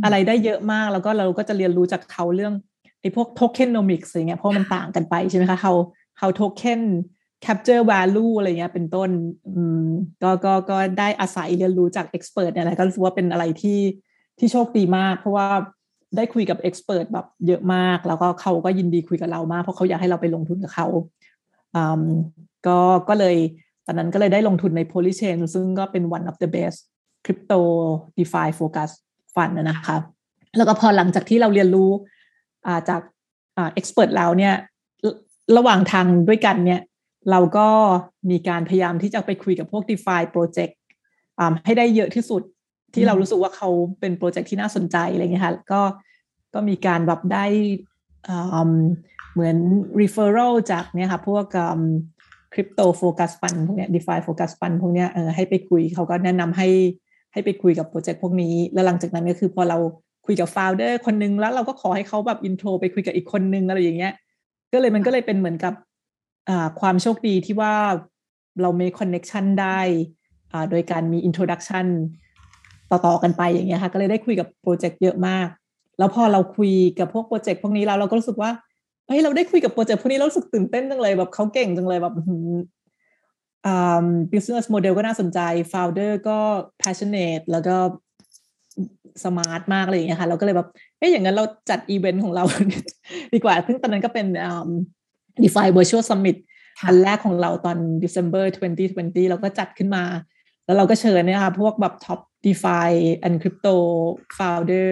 [0.04, 2.54] อะไรได้เยอะมาก แล้วก็เราก็จะเรียนรู้จากเขาเรื่อง
[3.02, 5.78] ไอ้พวก tokenomics อะไรเงี้ยเพราะมันต่างกันไปใช่ไหมคะ how
[6.20, 6.82] how token
[7.46, 9.10] capture value อะไรเงี้ยเป็นต้น
[9.48, 9.88] อืม
[10.24, 13.80] ก็ก็ก็ได้อาศัยเรียนรู้จาก expert เนี่ยแหละก็รู้สึกว่าเป็นอะไรที่
[14.40, 15.48] ที่โชคดีมาก เพราะว่า
[16.16, 20.88] ได้คุยกับ expert แบบเยอะมาก แล้วก็เขาก็ยินดีคุยกับเรามาก เพราะเขาอยากให้เราไปลงทุนกับเขา
[21.76, 22.04] อืม
[22.68, 22.80] ก็
[23.10, 23.36] ก็เลย
[23.86, 26.80] ตอนนั้นก็เลยได้ลงทุนใน Polychain ซึ่งก็เป็น one of the best
[27.26, 27.60] crypto
[28.18, 28.90] DeFi focus
[29.34, 29.98] fund นะคะ
[30.58, 31.92] แล้วก็พอหลังจากที่เราเรียนรู้
[32.90, 33.02] จาก
[33.58, 34.54] อ่า expert แล้วเนี่ย
[35.58, 36.82] ระหว่างทางด้วยกันเนี่ย
[37.30, 37.68] เราก็
[38.30, 40.74] มีการพยายามที่จะไปคุยกับพวก DeFi project
[41.66, 42.42] ให้ได้เยอะที่สุด
[42.94, 45.82] ที่เรารู้สึกว่าเขาเป็นโปรเจกต์ที่น่าสนใจอะไรเงี้ยค่ะก็
[46.54, 47.46] ก็มีการแบบได้
[49.34, 49.58] เหมือน
[50.02, 51.46] referral จากเนี่ยค่ะพวก
[52.54, 56.70] คริปโตโฟกัสฟันพวกเนี้ย DeFi โฟกัสฟันพวกเนี้ยเออให้ไปคุยเขาก็แนะนำให้
[57.34, 59.78] ให้ไปคุยกับโปรเจกต์พวกนี้ แล้วหลังจากนั้นก็คือพอเรา
[60.26, 64.14] คุยกับ founder คนนึงแล้วเราก็ขอให้เขาแบบ intro ไปคุยกับอีกคนนึงอะไรอย่างเงี้ย
[64.74, 65.74] ก็เลยมันก็เลยเป็นเหมือนกับ
[66.80, 67.76] ความโชคดีที่ว่า
[68.62, 69.80] เรามี connection ได้
[70.72, 71.86] โดยการมี introduction
[72.92, 75.48] ต่อ ๆ กันไปอย่างเงี้ยค่ะ ก็เลยได้คุยกับโปรเจกต์เยอะมาก
[76.00, 78.52] แล้วพอเราคุยกับพวกโปรเจกต์พวกนี้เราเราก็รู้สึกว่า
[79.08, 82.14] เฮ้ยเราได้คุยกับโปรเจกต์พวกนี้เรารู้สึกตื่นเต้นจังเลยแบบเขาเก่งจังเลยแบบ
[83.66, 85.40] อ่า business model ก็น่าสนใจ
[85.72, 86.38] founder ก็
[86.82, 87.76] passionate แล้วก็
[89.24, 90.68] smart มากอะไรอย่างเงี้ยค่ะ เราก็เลยแบบ
[90.98, 92.44] เอ้ยอย่างนั้นเราจัดอีเวนต์ของเรา
[93.34, 94.28] ดีกว่าซึ่งตอนนั้นก็เป็น
[95.44, 96.38] DeFi Virtual Summit
[96.86, 98.46] อันแรกของเราตอน December
[98.88, 100.04] 2020 เราก็จัดขึ้นมา
[100.66, 102.90] แล้วเราก็เชิญเนี่ยค่ะพวกแบบ top DeFi
[103.26, 103.76] and crypto
[104.38, 104.90] founder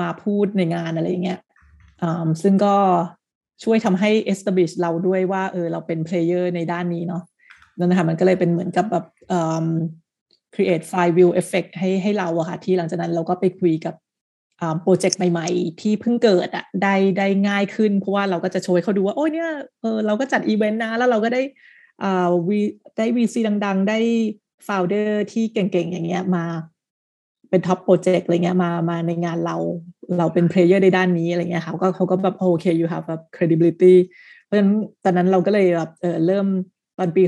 [0.00, 1.40] มาพูดในงานอะไรอย่างเงี้ย
[2.42, 2.76] ซึ่งก็
[3.64, 7.22] ช่วยทำให้ establish เราด้วยว่าเออเราเป็น player ในด้านนี้เนาะ
[7.78, 9.04] นั่นนะคะมันก็เลยเป็นเหมือนกับแบบ
[10.54, 13.94] create flywheel effect ให้ให้เราอะค่ะที่หลังจากนั้นเราก็ไปคุยกับ
[14.82, 21.42] โปรเจกต์ใหม่ๆ ที่เพิ่งเกิดอะได้ได้ง่ายขึ้น เพราะว่าเราก็จะโชว์เขาดูว่า โอ้ยเนี่ยเออเราก็จัดอีเวนต์นะ แล้วเราก็ได้
[22.02, 22.60] อ่า V
[22.96, 23.98] ได้ VC ดัง ๆ ได้
[24.64, 26.44] founder ที่เก่งๆ อย่างเงี้ยมา
[27.50, 29.56] เป็น top project อะไรเงี้ยมามาในงานเรา
[30.18, 33.94] เราเป็น player ในด้านนี้อะไรเงี้ยค่ะก็เขาก็แบบโอเค you have a credibility
[34.44, 34.72] เพราะฉะนั้น
[35.04, 36.46] ตอนนั้นเราก็เลยแบบเออเริ่ม
[36.98, 37.22] ตอนปี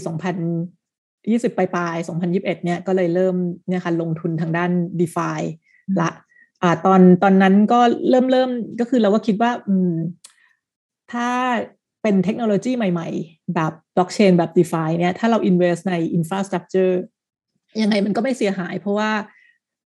[0.76, 3.34] 2020 ปลายปลาย2021 เนี่ยก็เลยเริ่ม
[3.68, 5.30] เนี่ยค่ะลงทุนทางด้าน d e f า
[6.00, 6.10] ละ
[6.62, 9.92] อ่าตอนตอนนั้นก็เริ่มเริ่มก็คือเราก็คิดว่าอืม
[11.12, 11.28] ถ้า
[12.02, 16.94] เป็นเทคโนโลยีใหม่ๆ แบบบล็อกเชนแบบ d e f าเนี่ยถ้าเรา invest ใน infrastructure
[17.82, 19.10] ยังไงมันก็ไม่เสียหาย เพราะว่า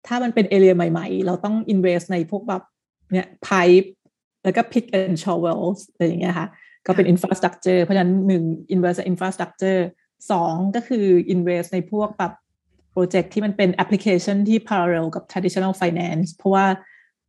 [0.08, 2.64] ถ้ามันเป็นเอเรียใหม่ๆ เราต้อง invest ในพวกแบบ
[3.12, 3.88] เนี่ย pipe
[4.44, 6.48] แล้วก็ pick and shovel อะไรอย่างเงี้ยค่ะ
[6.86, 9.82] ก็เป็น infrastructure เพราะฉะนั้นหนึ่ง invest ใน infrastructure
[10.32, 12.34] สองก็คือ invest ในพวกแบบ
[12.92, 16.66] โปรเจกต์ที่มันเป็นแอปพลิเคชันที่ parallel กับ traditional finance เพราะว่า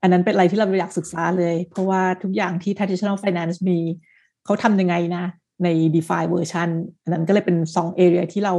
[0.02, 3.78] อันนั้นเป็นอะไรที่เราอยากศึกษาเลย เพราะว่าทุกอย่างที่ traditional finance มี
[4.44, 5.24] เขาทำยังไงนะ
[5.64, 6.68] ใน DeFi version
[7.02, 8.54] อันนั้นก็เลยเป็นสอง area ที่เรา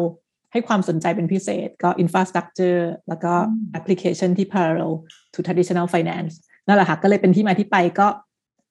[0.51, 3.33] ให้ความสนใจเป็นพิเศษก็ infrastructure แล้วก็
[3.79, 4.93] application ที่ parallel
[5.33, 6.33] to traditional finance
[6.67, 8.07] นั่นแหละค่ะก็เลยเป็นที่มาที่ไปก็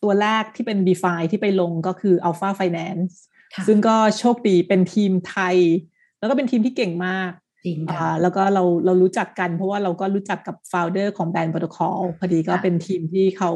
[0.03, 3.13] ตัวแรกที่เป็น DeFi ที่ไปลงก็คือ Alpha Finance
[3.67, 5.57] ซึ่งก็โชคดีเป็นทีมไทย
[6.19, 7.31] แล้วก็เป็นทีมที่เก่งมาก
[7.91, 13.51] อ่าแล้วก็เราเรารู้จักกัน เพราะว่าเราก็รู้จักกับ founder ของ Band Protocol พอดีก็เป็นทีมที่เขา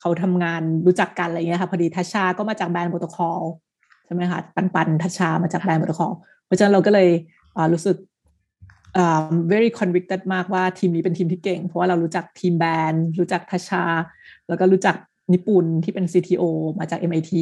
[0.00, 3.40] เขาทำงานรู้จักกันอะไรเงี้ยค่ะพอดีทัชชาก็มาจาก Band Protocol
[4.04, 6.12] ใช่ไหมคะปันปันทัชชามาจาก Band Protocol
[6.46, 7.08] เพราะฉะนั้นเราก็เลย
[7.72, 7.96] รู้สึก
[9.50, 13.84] very convicted มากว่าทีมนี้เป็นทีมที่เก่ง เพราะว่าเรารู้จักทีม Band รู้จักทัชชา
[14.48, 14.96] แล้วก็รู้จัก
[15.32, 16.44] นิปุนที่เป็น CTO
[16.78, 17.32] มาจาก MIT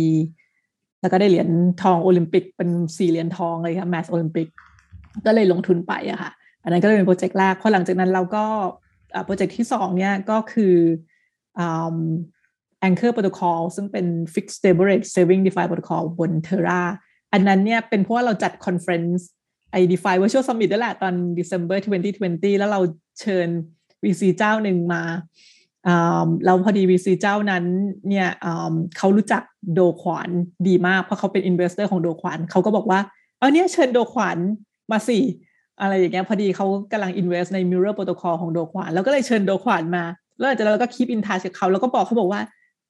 [1.00, 1.48] แล้วก็ได้เหรียญ
[1.82, 4.48] ทองโอลิมปิกเป็นสี่เหรียญทองเลยค่ะ math โอลิมปิก
[5.26, 6.30] ก็เลยลงทุนไปอะค่ะ
[6.62, 8.44] อันนั้นก็เลยเป็นโปรเจกต์แรกพอหลังจากนั้นเราก็
[9.24, 10.74] โปรเจกต์ที่สองเนี่ยก็คือ
[12.86, 16.82] Anchor Protocol ซึ่งเป็น Fixed Stable Rate Saving DeFi Protocol บน Terra
[17.32, 19.26] อันนั้นเนี่ยเป็นเพราะว่าเราจัด conference
[19.70, 21.78] ไอ้ DeFi Virtual Summit นั่นแหละตอน December
[22.18, 22.80] 2020 แล้วเรา
[23.20, 23.48] เชิญ
[24.04, 25.02] VC เจ้าหนึ่งมา
[26.44, 27.64] เราพอดี VC เจ้านั้น
[28.08, 28.28] เนี่ย
[28.96, 29.42] เขารู้จัก
[29.74, 30.30] Do Kwon
[30.68, 33.00] ดีมาก เพราะเขาเป็น investor ของ Do Kwon เขาก็บอกว่า
[33.38, 34.38] เอาเนี่ยเชิญ Do Kwon
[34.92, 35.18] มาสิ
[35.80, 40.04] อะไรอย่างเงี้ยพอดีเขากำลัง invest ใน Mirror Protocol ของ Do Kwon แล้วก็เลยเชิญ Do Kwon มา
[40.38, 42.40] แล้วหลังจากนั้นเราก็ keep in touch กับเขาแล้วก็บอกเขาบอกว่า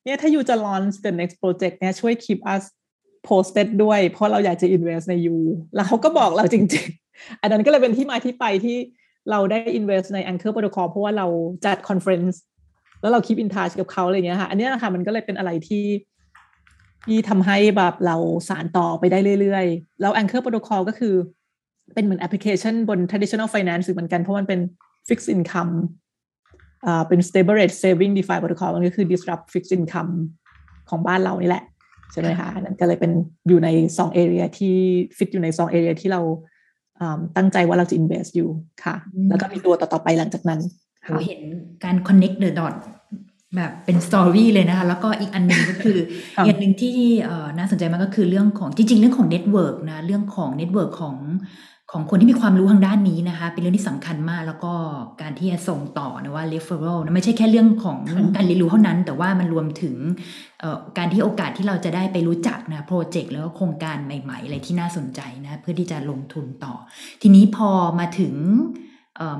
[0.04, 2.62] เนี่ยถ้าอยู่จะ launch the next project เนี่ยช่วย keep us
[3.28, 5.36] posted ด้วย เพราะเราอยากจะ invest ในยู
[5.74, 8.76] แล้วเขาก็บอกเราจริง ๆ อันนั้นก็เลยเป็นที่มาที่ไปที่
[9.30, 11.26] เราได้ invest ใน Anchor Protocol เพราะว่าเรา
[11.64, 12.36] จัด conference
[13.00, 15.86] แล้วเรา keep in touch กับเขาอะไรเงี้ยค่ะ อันนี้นะคะมันก็เลยเป็นอะไรที่
[17.06, 18.16] ที่ทำให้แบบเรา
[18.48, 21.14] สารต่อไปได้เรื่อยๆ แล้ว Anchor Protocol ก็คือ
[21.94, 24.60] เป็นเหมือนแอปพลิเคชันบน traditional finance เหมือนกันเพราะมันเป็น
[25.08, 25.72] fixed income
[26.86, 30.12] อ่าเป็น stable rate saving DeFi protocol มันก็คือ disrupt fixed income
[30.90, 31.64] ของบ้านเรานี่แหละ
[32.12, 33.12] ใช่ไหมคะนั่นก็เลยเป็น
[33.48, 33.68] อยู่ใน
[33.98, 34.74] สอง area ที่
[35.16, 36.20] ฟิตอยู่ในสอง area ที่เรา
[37.36, 38.50] ตั้งใจว่าเราจะ invest อยู่
[38.84, 38.96] ค่ะ
[39.28, 40.60] แล้วก็มีตัวต่อๆไปหลังจากนั้น
[41.08, 41.40] เราเห็น
[41.84, 42.74] การ connect the dot
[43.56, 45.98] แบบเป็น story เลยนะคะ แล้วก็อีกอันหนึ่งก็คือ
[46.46, 46.96] อีกหนึ่งที่
[47.58, 51.16] น่าสนใจมากก็คือเรื่องของจริง ๆ เรื่องของ network นะเรื่องของ network ของ
[51.94, 54.72] ของคนที่มีความรู้ทางด้านนี้นะคะ เป็นเรื่องที่สำคัญมากแล้วก็
[55.20, 57.98] การที่จะส่งต่อนะว่า referral นะไม่ใช่แค่เรื่องของ
[58.36, 59.96] การเรียนรู้เท่านั้น แต่ว่ามันรวมถึง
[60.98, 66.74] การที่โอกาสที่เราจะได้ไปรู้จักนะโปรเจกต์แล้วก็โครงการใหม่ ๆ อะไรที่น่าสนใจนะเพื่อที่จะลงทุนต่อ
[67.22, 68.34] ทีนี้พอมาถึง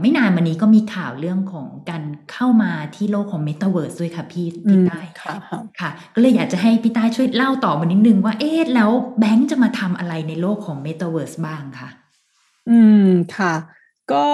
[0.01, 5.35] ไม่นานมานี้ก็มีข่าวเรื่องของการเข้ามาที่โลกของ Metaverse ด้วยค่ะพี่พี่ต้ค่ะ
[5.81, 11.89] ค่ะ ก็เลยอยากจะให้พี่ต้าช่วยเล่าต่อมานิดนึงว่าเอ๊ะแล้วแบงค์จะมาทำอะไรในโลกของ Metaverse บ้างคะ
[12.71, 13.55] อืมค่ะ
[14.13, 14.25] ก็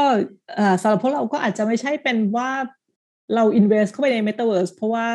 [0.83, 2.51] สำหรับพวกเราก็อาจจะไม่ใช่เป็นว่า
[3.35, 5.07] เรา invest เข้าไปใน Metaverse เพราะว่า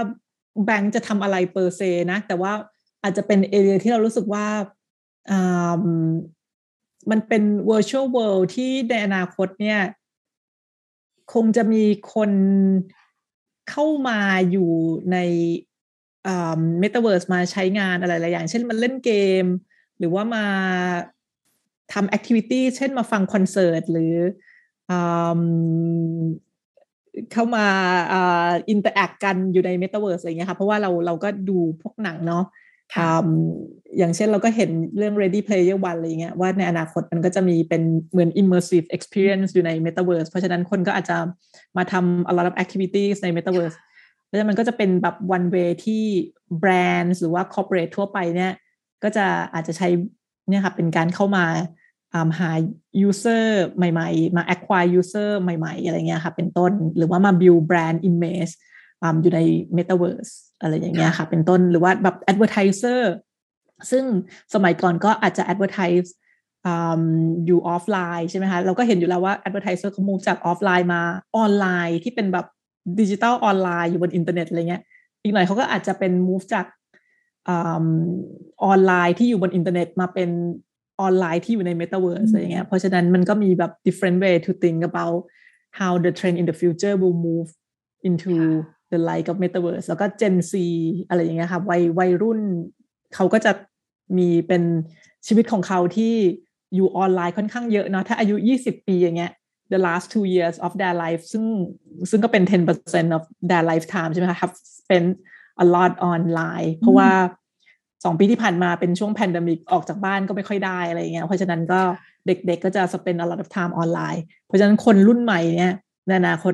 [0.66, 1.82] แบงค์จะทำอะไรเปอร์เซ
[2.12, 2.52] นะ แต่ว่า
[3.04, 4.46] อาจจะเป็นเอเรียที่เรารู้สึกว่า
[7.10, 9.80] มันเป็น virtual world ที่ในอนาคตเนี่ย
[11.34, 11.84] คงจะมี
[12.14, 12.32] คน
[13.70, 14.20] เข้ามา
[14.52, 14.72] อยู่
[15.12, 15.18] ใน
[16.80, 19.12] เมตาเวิร์สมาใช้งานอะไรหลายอย่าง เช่นมันเล่นเก
[19.44, 19.46] ม
[20.00, 20.46] หรือว่ามา
[21.94, 24.14] ทำ activity เช่นมาฟังคอนเสิร์ต หรือ
[27.34, 27.66] เข้ามา
[28.70, 32.44] interact กันอยู่ในเมตาเวิร์สอะไรเงี้ยค่ะ เพราะว่าเราเราก็ดูพวกหนังเนาะ
[33.98, 41.17] อย่างเช่นเราก็เห็นเรื่อง Ready Player One อะไรเงี้ยว่าในอนาคตมันก็จะมีเป็นเหมือน immersive experience อยู่ใน Metaverse เพราะฉะนั้นคนก็อาจจะ
[41.78, 43.78] มาทำ a lot of activities ใน Metaverse
[44.26, 46.04] เพราะฉะนั้นมันก็จะเป็นแบบ one way ที่
[46.60, 48.52] แบรนด์หรือว่า corporate ทั่วไปเนี่ย
[49.04, 49.88] ก็จะอาจจะใช้
[50.50, 51.46] เนี่ยค่ะเป็นการเข้ามา
[52.39, 52.52] หา
[53.08, 53.46] user
[53.78, 58.54] ใหม่ๆ มา acquire user ใหม่ๆ อะไรเงี้ยค่ะเป็นต้น หรือว่ามา build brand image
[59.22, 59.39] อยู่ใน
[59.78, 60.32] Metaverse
[60.63, 63.02] อะไรอย่างเงี้ยค่ะ เป็นต้นหรือว่าแบบ advertiser
[63.91, 64.04] ซึ่ง
[64.54, 66.10] สมัยก่อนก็อาจจะ advertise
[67.45, 71.02] อยู่ออฟไลน์ใช่ไหมคะ เราก็เห็นอยู่แล้วว่า advertiser เขา move จากออฟไลน์มา
[71.38, 72.45] ออนไลน์ที่เป็นแบบ
[72.99, 74.82] ดิจิตอลออนไลน์อยู่บนอินเทอร์เน็ตอะไรเงี้ย
[75.23, 76.65] อีกหน่อยเขาก็อาจจะเป็น move จาก
[77.49, 80.30] ออนไลน์ที่อยู่บนอินเทอร์เน็ตมาเป็น
[81.02, 85.19] ออนไลน์ที่อยู่ใน Metaverse อะไรเงี้ย เพราะฉะนั้นมันก็มีแบบ different way to think about
[85.80, 87.49] how the trend in the future will move
[88.08, 88.34] into
[88.94, 90.54] the light of metaverse แล้วก็ Gen Z
[91.08, 92.40] อะไรอย่างเงี้ยค่ะวัยวัยรุ่น
[93.16, 93.52] เขาก็จะ
[94.18, 94.64] มีเป็น
[95.28, 96.14] ชีวิตของเขาที่
[96.76, 99.32] อยู่ออนไลน์ค่อนข้างเยอะเนาะถ้าอายุ 20 ปีอย่างเงี้ย
[99.74, 101.44] the last two years of their life ซึ่ง
[102.10, 102.44] ซึ่งก็เป็น
[102.80, 105.10] 10% of their lifetime ใช่ไหมคะ have spent
[105.64, 107.10] a lot online เพราะว่า
[108.04, 111.82] สองปีที่ผ่านมาเป็นช่วงแพนดมิกออกจากบ้านก็ไม่ค่อยได้อะไรเงี้ย เพราะฉะนั้นก็
[112.28, 115.74] เด็กๆก็จะ spend a lot of time ออนไลน์ เพราะฉะนั้นคนรุ่นใหม่เนี่ย
[116.08, 116.54] ในอนาคต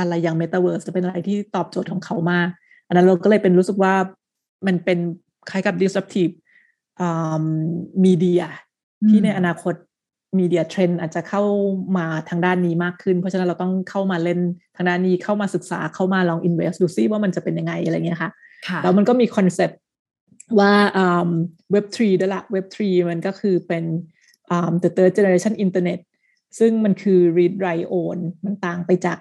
[0.00, 2.48] อะไรอย่าง Metaverse จะเป็นอะไรที่ตอบโจทย์ของเขามาก
[2.86, 3.94] อันนั้นเราก็เลยเป็นรู้สึกว่า
[4.66, 4.98] มันเป็น
[5.50, 6.34] คล้ายกับ disruptive
[8.04, 8.42] มีเดีย
[9.10, 9.74] ที่ในอนาคต
[10.38, 11.42] มีเดียเทรนด์อาจจะเข้า
[11.96, 14.40] มาทางด้านนี้มากขึ้น เพราะฉะนั้นเราต้องเข้ามาเล่น
[14.76, 18.30] ทางด้านนี้เข้ามาศึกษาเข้ามาลอง invest ดูซิว่ามันจะเป็นยังไงอะไรเงี้ยค่ะ
[18.82, 19.78] แล้วมันก็มี concept
[20.58, 20.72] ว่า
[21.72, 23.84] Web3 ด้วยละ Web3 มันก็คือเป็น
[24.82, 26.00] the third generation internet
[26.58, 29.18] ซึ่งมันคือ read write own มันต่างไปจาก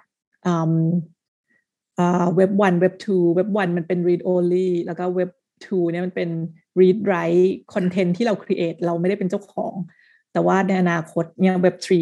[2.36, 5.30] เว็บวันเว็บทูเว็บวันมันเป็น read only แล้วก็เว็บ
[5.66, 6.30] ทูเนี่ยมันเป็น
[6.80, 9.74] read write content ที่เรา create เราไม่ได้เป็นเจ้าของ
[10.34, 12.02] แต่ว่าในอนาคตเนี่ยเว็บทรี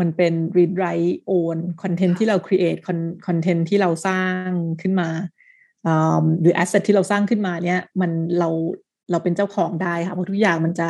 [0.00, 2.80] มันเป็น read write own content ที่เรา create
[3.26, 4.48] content ที่เราสร้าง
[4.82, 5.08] ขึ้นมา
[6.40, 8.48] หรือ asset ที่เราสร้างขึ้นมาเนี่ยมันเรา
[9.10, 10.88] เราเป็นเจ้าของได้ค่ะเพราะทุกอย่างมันจะ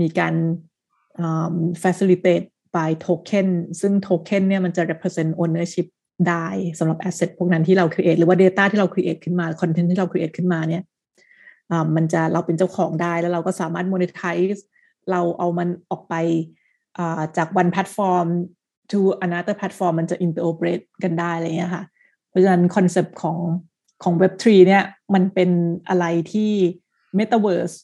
[0.00, 0.34] มีการ
[1.82, 3.48] facilitate by token
[3.80, 5.86] ซึ่ง token เนี่ยมันจะ represent ownership
[6.28, 6.46] ได้
[6.78, 10.82] สำหรับ asset พวกนั้นที่เรา create หรือว่า data ที่เรา create ขึ้นมา content ที่เรา create ขึ้นมาเนี่ย
[11.96, 14.60] มันจะเราเป็นเจ้าของได้แล้วเราก็สามารถ monetize
[15.10, 16.14] เราเอามันออกไป
[17.36, 18.28] จาก one platform
[18.92, 21.84] to another platform มันจะ interoperate กันได้อะไรเงี้ยค่ะ
[22.28, 23.38] เพราะฉะนั้น concept ของ
[24.02, 25.50] ของ Web3 เนี่ยมันเป็น
[25.88, 26.52] อะไรที่
[27.18, 27.76] Metaverse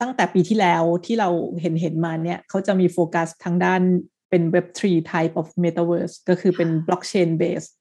[0.00, 1.28] ตั้งแต่ปีที่แล้วที่เรา
[1.60, 3.82] เห็นเห็นมาเนี่ยเขาจะมีโฟกัสทางด้าน
[4.30, 7.72] เป็น Web3 type of metaverse ก็คือเป็น blockchain based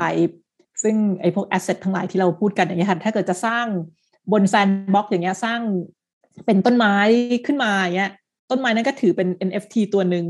[0.00, 0.34] type
[0.82, 3.66] ซึ่งไอ้พวก asset ทั้งหลายที่เราพูดกันอย่างเงี้ยค่ะถ้าเกิดจะสร้าง
[4.32, 5.60] บน sandbox อย่างเงี้ยสร้าง
[6.46, 6.96] เป็นต้นไม้
[7.46, 8.12] ขึ้นมาอย่างเงี้ย
[8.50, 10.26] ต้นไม้นั้นก็ถือเป็น NFT ตัวหนึ่ง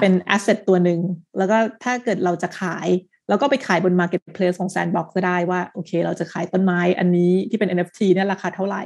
[0.00, 1.00] เป็น asset ตัวหนึ่ง
[1.38, 2.88] แล้วก็ถ้าเกิดเราจะขาย
[3.28, 8.82] แล้วก็ไปขายบน Marketplace ของ Sandbox ก็ได้ว่า โอเค เราจะขายต้นไม้อันนี้ที่เป็น NFT เนี่ยราคาเท่าไหร่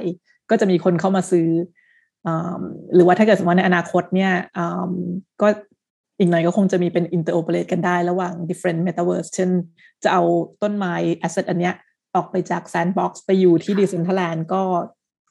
[0.49, 1.47] ก็จะมีคนเข้ามาซื้อ
[2.27, 2.29] อ
[2.95, 4.33] หรือว่าถ้าเกิดสมมติในอนาคตเนี่ย
[5.41, 5.47] ก็
[6.23, 9.49] อีกหน่อยก็คงจะมีเป็น interoperate กันได้ระหว่าง different metaverse เช่น
[10.03, 10.23] จะเอา
[10.63, 10.93] ต้นไม้
[11.25, 11.73] asset อันเนี้ย
[12.15, 14.61] ออกไปจาก Sandbox ไปอยู่ที่ Decentraland ก็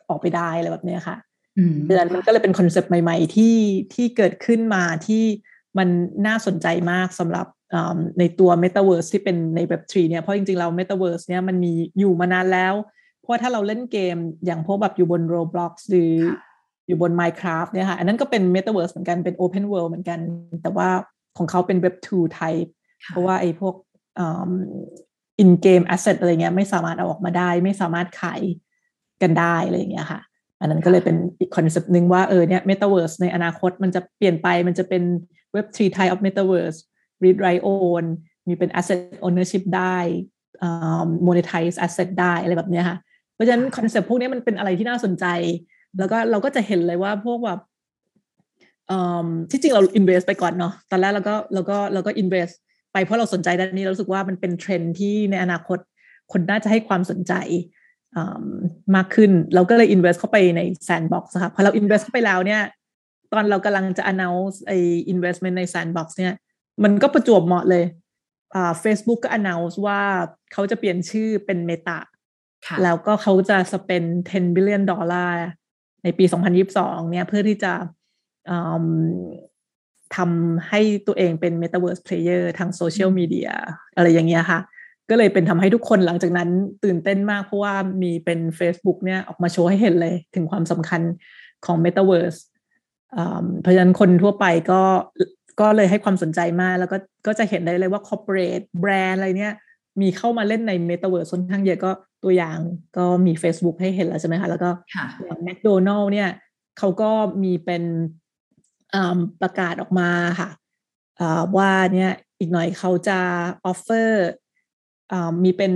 [0.09, 1.17] ออกไปได้อะไรแบบนี้ค่ะ
[1.89, 3.57] เดือนมันก็เลยเป็นคอนเซปต์ใหม่ ๆ ที่
[3.95, 5.25] ที่เกิดขึ้นมาที่
[5.79, 5.89] มัน
[6.27, 7.47] น่าสนใจมากสำหรับ
[8.19, 12.75] ในตัว Metaverse ที่เป็นใน Web3 เนี่ยเพราะจริงๆเรา Metaverse เนี่ยมันมีอยู่มานานแล้ว
[13.21, 16.13] เพราะถ้าเราเล่นเกมอย่างพวกแบบอยู่บน Roblox หรือ
[16.87, 20.21] อยู่บน Minecraft เนี่ยค่ะ อันนั้นก็เป็น Metaverse เหมือนกันเป็น Open World เหมือนกัน
[20.63, 20.89] แต่ว่า
[21.39, 22.71] ของเขาเป็น Web 2 type
[23.11, 23.75] เพราะว่าไอ้พวก
[25.43, 28.41] in game asset อะไรเงี้ยไม่สามารถเอาออกมาได้ ไม่สามารถขาย
[29.23, 30.21] กันได้อะไรอย่างเงี้ยค่ะ
[30.61, 35.03] อันนั้นก็เลยเป็นอีกคอนเซปต์หนึ่งว่าเออเนี่ย Metaverse ในอนาคตมันจะเปลี่ยนไปมันจะเป็น
[35.55, 36.79] Web 3 type of Metaverse
[37.23, 38.05] read write own
[38.47, 39.97] มีเป็น asset ownership ได้
[41.27, 42.97] monetize asset ได้อะไรแบบนี้ค่ะ
[43.35, 45.27] เพราะฉะนั้น concept พวกนี้มันเป็นอะไรที่น่าสนใจ
[45.99, 47.61] แล้วก็เราก็จะเห็นเลยว่าพวกแบบ
[49.51, 52.55] ที่จริงเรา invest ไปก่อนเนาะตอนแรกเราก็เราก็เราก็ invest
[52.93, 55.79] ไปเพราะเราสนใจด้านนี้เราสึกว่ามันเป็นเทรนที่ในอนาคต
[56.33, 57.33] คนน่าจะให้ความสนใจ
[58.97, 62.63] มากขึ้น เราก็เลย invest เข้าไปใน sandbox ค่ะพอเรา invest เข้าไปแล้วเนี่ย
[63.33, 64.79] ตอนเรากำลังจะ announce ไอ้
[65.13, 66.35] investment ใน sandbox เนี่ย
[66.85, 67.85] มันก็ประจวบเหมาะเลย
[68.55, 70.01] อ่า Facebook ก็ announce ว่า
[70.53, 71.99] เขาจะเปลี่ยนชื่อเป็น Meta
[72.83, 75.43] แล้วก็เขาจะสเปน10 billion ดอลลาร์
[76.05, 76.25] ในปี
[76.69, 77.73] 2022 เนี่ยเพื่อที่จะ
[80.17, 83.49] ทำให้ตัวเองเป็น Metaverse Player ทางโซเชียลมีเดีย
[83.97, 84.61] อะไรอย่างเงี้ยค่ะ
[85.11, 86.51] ก็เลยเป็นทำให้ทุกคนหลังจากนั้น
[86.85, 91.03] ตื่นเต้นมาก เพราะว่ามีเป็น Facebook เนี่ยออกมาโชว์ให้เห็นเลยถึงความสำคัญ
[91.67, 92.39] ของ Metaverse
[93.63, 94.83] เพราะฉะนั้นคนทั่วไปก็
[95.61, 99.55] ก็เลยให้ความสนใจมาก แล้วก็ก็จะเห็นได้เลยว่า corporate แบรนด์อะไรเนี้ย
[100.01, 101.91] มีเข้ามาเล่นใน Metaverse ค่อนข้างเยอะก็
[102.23, 102.59] ตัวอย่าง
[102.97, 104.71] ก็มี Facebook ให้เห็นแล้วใช่ไหมคะ แล้วก็
[105.25, 106.31] อย่าง McDonald เนี่ย
[106.79, 107.11] เขาก็
[107.43, 107.85] มีเป็น
[109.41, 110.51] ประกาศออกมาค่ะ
[111.57, 113.19] ว่าเนี่ยอีกหน่อยเขาจะ
[113.67, 114.29] offer
[115.45, 115.73] มีเป็น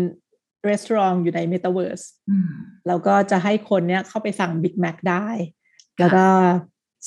[0.69, 2.05] restaurant อยู่ใน Metaverse
[2.87, 5.29] แล้วก็จะให้คนเนี้ยเข้าไปสั่ง Big Mac ได้
[5.99, 6.27] แล้วก็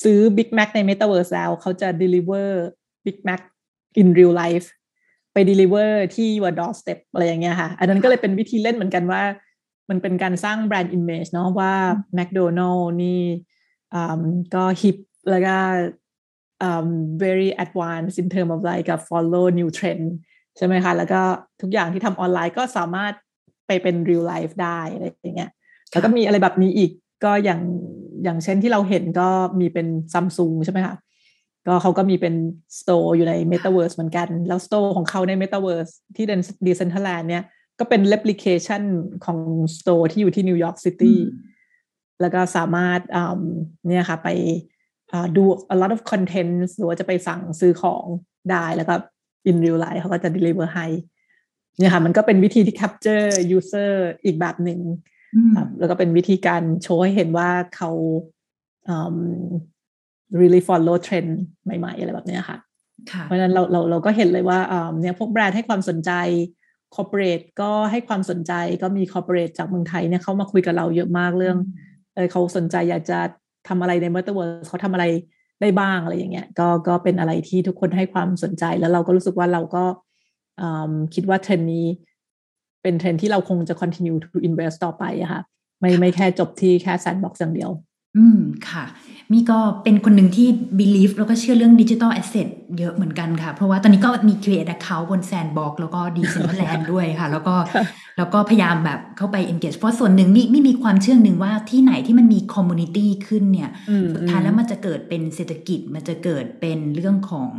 [0.03, 2.47] ซื้อ Big Mac ใน Metaverse แล้วเขาจะ deliver
[3.05, 3.41] Big Mac
[4.01, 4.67] in real life
[5.33, 9.23] ไป deliver ที่ your doorstep อะไรอย่างเงี้ยค่ะ อันนั้นก็เลยเป็นวิธีเล่นเหมือนกันว่า
[9.89, 11.73] มันเป็นการสร้างแบรนด์ image เนาะว่า
[12.17, 13.21] McDonald นี่
[14.55, 14.97] ก็ hip
[15.29, 15.57] แล้วก็
[16.67, 16.87] um,
[17.23, 20.05] very advanced in term of like a follow new trend
[20.57, 21.21] ใช่ไหมคะ แล้วก็
[21.61, 23.13] ทุกอย่างที่ทำออนไลน์ก็สามารถ
[23.67, 25.51] ไปเป็น real life ได้อะไรอย่างเงี้ย
[25.91, 26.91] แล้วก็มีอะไรแบบนี้อีก
[27.23, 27.61] ก็อย่าง
[28.23, 30.95] อย่างเช่นที่เราเห็นก็มีเป็นซัมซุงใช่ไหมคะ
[31.67, 32.35] ก็เขาก็มีเป็น
[32.79, 37.43] store อยู่ใน Metaverse เหมือนกัน แล้ว store ของเขาใน Metaverse ที่ Decentraland เนี่ย
[37.79, 38.83] ก็เป็น replication
[39.25, 39.39] ของ
[39.77, 41.19] store ที่อยู่ที่ New York City
[42.21, 42.99] แล้วก็สามารถ
[43.87, 44.29] เนี่ยค่ะไป
[45.37, 45.43] ดู
[45.73, 48.05] a lot of content หรือว่าจะไปสั่งซื้อของ
[48.51, 48.93] ได้แล้วก็
[49.49, 50.85] in real life เขาก็จะ deliver ให้
[51.79, 53.91] เนี่ยค่ะมันก็เป็นวิธีที่ capture user
[54.25, 54.79] อีกแบบหนึ่ง
[55.79, 57.91] แล้วก็เป็นวิธีการโชว์ให้เห็นว่าเขา
[58.93, 59.17] um,
[60.39, 61.31] really follow trend
[61.63, 62.57] ใหม่ๆ อะไรแบบนี้ค่ะ
[63.23, 64.59] เพราะฉะนั้นเราเราเราก็เห็นเลยว่า
[65.01, 66.11] เนี่ยพวกแบรนด์ให้ความสนใจ
[66.95, 71.57] corporate ก็ให้ความสนใจก็มี corporate จากเมืองไทยเนี่ยเขามาคุยกับเราเยอะมากเรื่อง
[72.15, 73.19] เออเขาสนใจอยากจะ
[73.67, 75.05] ทำอะไรใน Metaverse เขาทำอะไร
[75.61, 79.83] ได้บ้างอะไรอย่างเงี้ยก็ก็เป็นอะไรที่ทุกคนให้ความสนใจแล้วเราก็รู้สึกว่าเราก็
[81.13, 81.85] คิดว่าเทรนนี้
[82.83, 85.41] เป็นเทรนที่เราคงจะ continue to invest ต่อไปอะค่ะ
[85.79, 87.71] ไม่ไม่แค่จบที่แค่ sandbox อย่างเดียว
[88.17, 88.85] อืมค่ะ
[89.31, 90.47] มีก็เป็นคนหนึ่งที่
[90.79, 97.55] believe แล้วก็เชื่อเรื่อง digital asset เยอะเหมือนกันค่ะ เพราะว่าตอนนี้ก็มี create account บน sandbox แล้วก็ decentraland ด้วยค่ะ แล้วก็
[98.17, 103.69] แล้วก็พยายามแบบเข้าไป engage เพราะส่วนหนึ่งมีไม่มีความเชื่อหนึ่งว่าที่ไหนที่มันมี community ขึ้นเนี่ย
[104.13, 107.49] สุดท้ายแล้วมันจะเกิดเป็นเศรษฐกิจมันจะเกิดเป็นเรื่องของ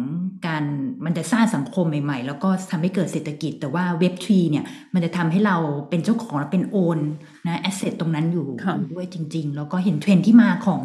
[0.46, 0.64] การ
[1.04, 5.56] มันจะสร้างสังคมใหม่ ๆ แล้วก็ทำให้เกิดเศรษฐกิจ แต่ว่าเว็บทรีเนี่ยมันจะทำให้เรา
[5.88, 6.98] เป็นเจ้าของและเป็นโอน
[7.46, 8.46] นะแอสเซทตรงนั้นอยู่
[8.92, 10.80] ด้วยจริง ๆ แล้วก็เห็นเทรนที่มาของ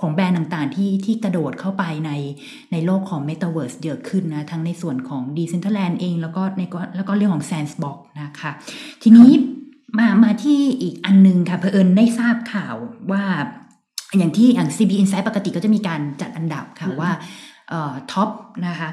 [0.00, 2.10] ของแบรนด์ต่างๆ ที่ที่กระโดดเข้าไปใน
[2.72, 6.62] ในโลกของ Metaverse เยอะขึ้นนะ ทั้งในส่วนของ Decentraland เอง แล้วก็ใน
[6.96, 8.50] แล้วก็เรื่องของ Sandbox นะคะ
[9.02, 9.30] ทีนี้
[9.98, 12.74] มามาที่อีกอันนึงค่ะเพอเอิญได้ทราบข่าว
[13.12, 13.24] ว่า
[14.18, 17.10] อย่างที่อย่าง CB Insight ปกติก็จะมีการจัดอันดับค่ะว่า
[18.12, 18.30] top
[18.66, 18.88] นะคะ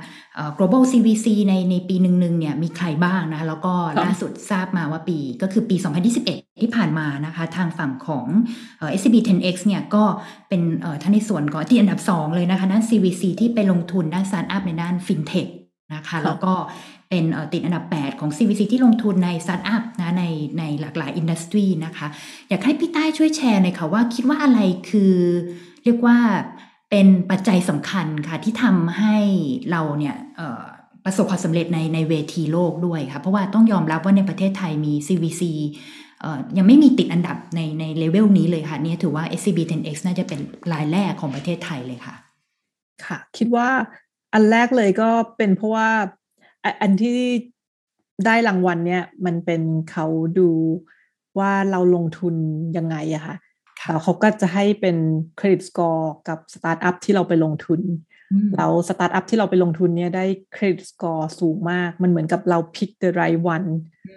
[0.57, 5.75] global CVC ในในปีหนึ่งๆเนี่ยมีใครบ้างนะแล้วก็ล่าสุดทราบมาว่าปีก็คือปี
[6.17, 8.25] 2021 ที่ผ่านมานะคะ ทางฝั่งของ
[8.99, 10.03] SCB 10X เนี่ยก็
[10.49, 10.61] เป็น
[11.01, 15.47] ท่านในส่วนก่อนที่อันดับ 2 เลยนะคะนั่น CVC ที่ไปลงทุนด้านสตาร์ทอัพในด้านฟินเทค
[15.93, 16.53] นะคะแล้วก็
[17.09, 20.23] เป็นติดอันดับ 8 ของ CVC ที่ลงทุนในสตาร์ทอัพนะใน
[20.59, 22.07] ในหลากหลาย industry นะคะ
[22.49, 24.59] อยากให้พี่ใต้ช่วยแชร์หน่อยค่ะว่าคิดว่าอะไร
[24.89, 25.15] คือ
[25.83, 26.17] เรียกว่า
[26.89, 29.17] เป็นปัจจัยสำคัญค่ะที่ทำให้
[29.71, 30.15] เราเนี่ย
[31.06, 35.43] ประสบความสำเร็จในในเวทีโลกด้วยค่ะ เพราะว่าต้องยอมรับว่าในประเทศไทยมี CVC
[36.58, 40.39] ยังไม่มีติดอันดับในในเลเวลนี้เลยค่ะนี่ถือว่า SCB 10X น่าจะเป็น
[40.73, 42.15] รายแรกของประเทศไทยเลยค่ะ
[43.06, 43.69] ค่ะ คิดว่า
[44.34, 45.89] อันแรกเลยก็เป็นเพราะว่า
[46.82, 47.19] อันที่
[48.26, 50.06] ได้รางวัลเนี่ยมันเป็นเขา
[50.39, 50.50] ดู
[51.39, 52.36] ว่าเราลงทุน
[52.78, 53.36] ยังไงอะค่ะ
[53.85, 54.97] แล้วเขาก็จะให้เป็น
[55.38, 57.81] credit score กับสตาร์ทอัพที่เราไปลงทุน
[58.55, 63.67] แล้วสตาร์ทอัพที่เราไปลงทุนเนี่ยได้ credit score สูงมาก มันเหมือนกับเรา pick the right one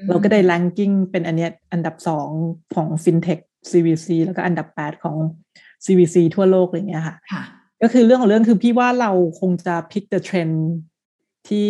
[0.08, 2.28] เราก็ได้ ranking เป็นอันเนี้ยอันดับสอง
[2.74, 5.16] ของ fintech CVC แล้วก็อันดับแปดของ
[5.84, 7.16] CVC ทั่วโลกอะไรเงี้ยค่ะ
[7.82, 10.56] ก็คือเรื่องของเรื่องคือพี่ว่าเราคงจะ pick the trend
[11.48, 11.68] ที่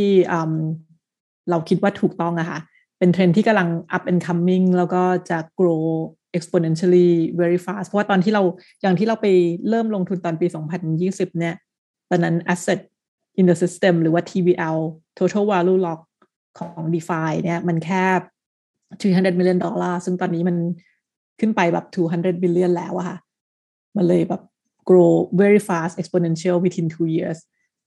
[1.51, 2.61] เราคิดว่าถูกต้องอะค่ะ
[2.99, 5.87] เป็นเทรนที่กำลัง up and coming แล้วก็จะ grow
[6.39, 7.09] exponentially
[7.41, 8.43] very fast เพราะว่าตอนที่เรา
[8.83, 9.27] อย่างที่เราไป
[9.69, 10.47] เริ่มลงทุนตอนปี
[10.93, 11.55] 2020 เนี่ย
[12.11, 12.81] ตอนนั้น asset
[13.39, 14.79] in the system หรือว่า TVL
[15.19, 16.01] total value lock
[16.59, 18.05] ของ DeFi เนี่ยมันแค่
[19.01, 20.57] 300 million ดอลลาร์ซึ่งตอนนี้มัน
[21.41, 23.19] ขึ้นไปแบบ 200 billion แล้วอะค่ะ
[23.97, 24.43] มันเลยแบบ
[24.89, 27.39] grow very fast exponential within two years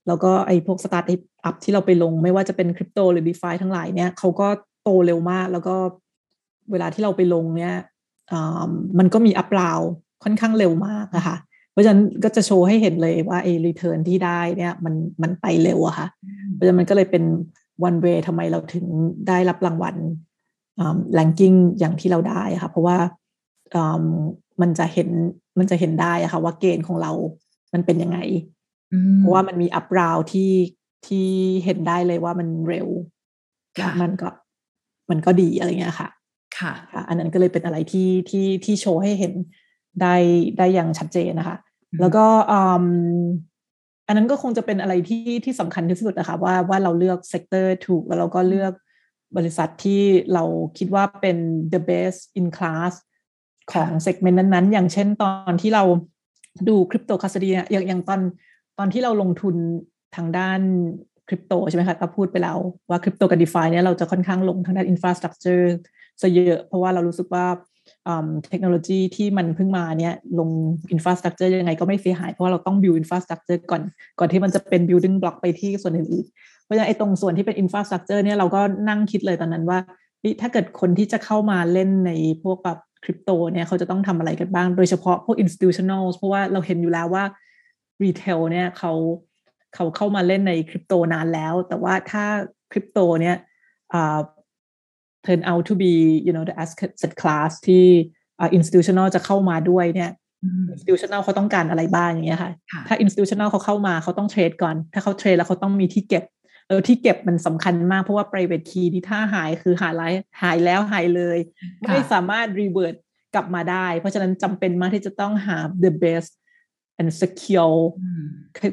[0.08, 1.06] แล้วก็ไอ้พวกสตาร์ท
[1.46, 4.48] อัพที่เราไปลงไม่ว่าจะเป็นคริปโตหรือ d e f าทั้งหลายเนี่ยเขาก็
[4.84, 5.76] โตเร็วมาก แล้วก็
[6.72, 7.76] เวลาที่เราไปลงเนี่ย
[9.00, 9.80] มันก็มีอัพราว
[10.24, 11.36] ค่อนข้างเร็วมากนะคะ
[11.72, 16.08] เพราะฉะนั้นก็จะโชว์ให้เห็นเลยว่าไอ้รีเทิร์นที่ได้เนี่ยมันมันไปเร็วอะค่ะ
[16.54, 17.24] เพราะฉะนั้นมันก็เลยเป็น
[17.84, 18.86] วันเวทำไมเราถึง
[19.28, 19.96] ได้รับรางวัล
[21.14, 22.98] ranking อย่างที่เราได้ค่ะ เพราะว่า
[24.62, 25.10] มันจะเห็น
[25.60, 27.12] มันจะเห็นได้อะค่ะว่า gain ของเรา
[27.74, 28.20] มันเป็นยังไง
[29.18, 30.52] เพราะว่ามันมี up round ที่
[31.08, 31.28] ที่
[31.66, 32.88] เห็นได้เลยว่ามันเร็ว
[34.02, 34.30] มันก็
[35.10, 36.10] มันก็ดีอะไรเงี้ยค่ะ
[36.60, 36.74] ค่ะ
[37.08, 39.34] อันนั้นก็เลยเป็นอะไรที่ที่ที่โชว์ให้เห็น
[40.02, 40.16] ได้
[40.58, 41.58] ได้อย่างชัดเจนนะคะ
[42.02, 42.26] แล้วก็
[44.08, 48.74] อันนั้นก็คงจะเป็นอะไรที่ที่สำคัญที่สุดนะคะว่าว่าเราเลือก sector ถูกแล้วเราก็เลือก
[49.38, 50.02] บริษัทที่
[50.34, 50.44] เรา
[50.78, 51.38] คิดว่าเป็น
[51.74, 52.94] the best in class
[53.74, 55.84] ของ segment นั้นๆ อย่างเช่นตอนที่เรา
[56.70, 58.22] ดู crypto custody เนี่ยอย่างอย่างตอน
[58.78, 59.56] ตอนที่เราลงทุน
[60.16, 60.60] ทางด้าน
[61.28, 62.58] คริปโตใช่ไหมคะก็พูดไปแล้ว
[62.90, 65.76] ว่าคริปโตกับ DeFi เนี่ยเราจะค่อนข้างลงทางด้าน infrastructure
[66.22, 67.46] ซะเยอะ เพราะว่าเรารู้สึกว่า
[68.50, 70.50] เทคโนโลยีที่มันเพิ่งมาเนี่ยลง
[70.92, 73.82] infrastructure ยังไงก็ไม่เสียหาย เพราะว่าเราต้อง build infrastructure ก่อน
[74.20, 79.80] ก่อนที่มันจะเป็น building block ไปที่ส่วนอื่นๆเพราะฉะนั้นไอ้ตรงส่วนที่เป็น infrastructure เนี่ยเราก็นั่งคิดเลยตอนนั้นว่า
[80.42, 82.12] ถ้าเกิดคนที่จะเข้ามาเล่นใน
[82.44, 87.24] พวกแบบคริปโตเนี่ยเขาจะต้องทำอะไรกันบ้าง โดยเฉพาะพวก institutional เพราะว่าเราเห็นอยู่แล้วว่า
[88.04, 88.94] retail เนี่ยเขา
[89.76, 92.24] เขาเข้ามาเล่นในคริปโตนานแล้ว แต่ว่าถ้า
[92.72, 93.36] คริปโตเนี่ย
[95.26, 95.94] turn out to be
[96.28, 97.86] you know the asset class ที่
[98.42, 100.12] uh, institutional จะเข้ามาด้วยเนี่ย
[100.74, 102.52] institutional เขาต้องการอะไรบ้างอย่างเงี้ยค่ะ
[102.88, 106.24] ถ้า institutional เขาเข้ามาเขาต้องเทรดก่อน ถ้าเขาเทรดแล้วเขาต้องมีที่เก็บ
[106.68, 110.04] เออที่เก็บมันสำคัญมากเพราะว่า private key ที่ถ้าหายคือหายไร
[110.42, 111.38] หายแล้วหายเลย
[111.92, 112.96] ไม่สามารถ revert
[113.36, 116.32] กลับมาได้ เพราะฉะนั้นจำเป็นมากที่จะต้องหา the best
[117.00, 117.80] and secure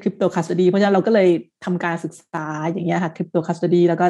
[0.02, 1.28] crypto custody เพราะฉะนั้นเราก็เลย
[1.64, 4.06] ทำการศึกษาอย่างเงี้ยค่ะ crypto custody แล้วก็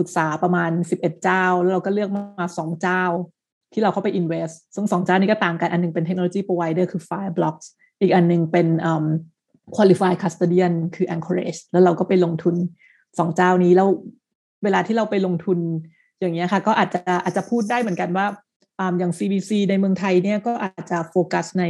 [0.00, 3.04] ศึกษาประมาณ 11 เจ้า แล้วเราก็เลือกมาสองเจ้า
[3.72, 7.66] ที่เราเข้าไป invest ซึ่งสองเจ้านี้ก็ต่างกัน อันนึงเป็น technology provider คือ Fireblocks
[8.00, 9.04] อีกอันนึงเป็น um,
[9.76, 12.54] qualified custodian คือ Anchorage แล้วเราก็ไปลงทุน
[13.18, 13.88] สองเจ้านี้แล้ว
[14.64, 15.58] เวลาที่เราไปลงทุน
[16.20, 18.26] อย่างเงี้ยค่ะ ก็อาจจะอาจจะพูดได้เหมือนกันว่า
[18.98, 21.64] อย่าง CVC ในเมืองไทยเนี่ยก็อาจจะโฟกัสใน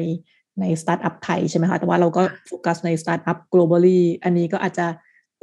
[0.60, 4.86] ในสตาร์ทอัพไทยใช่ไหมคะ แต่ว่าเราก็โฟกัสในสตาร์ทอัพ globally อันนี้ก็อาจจะ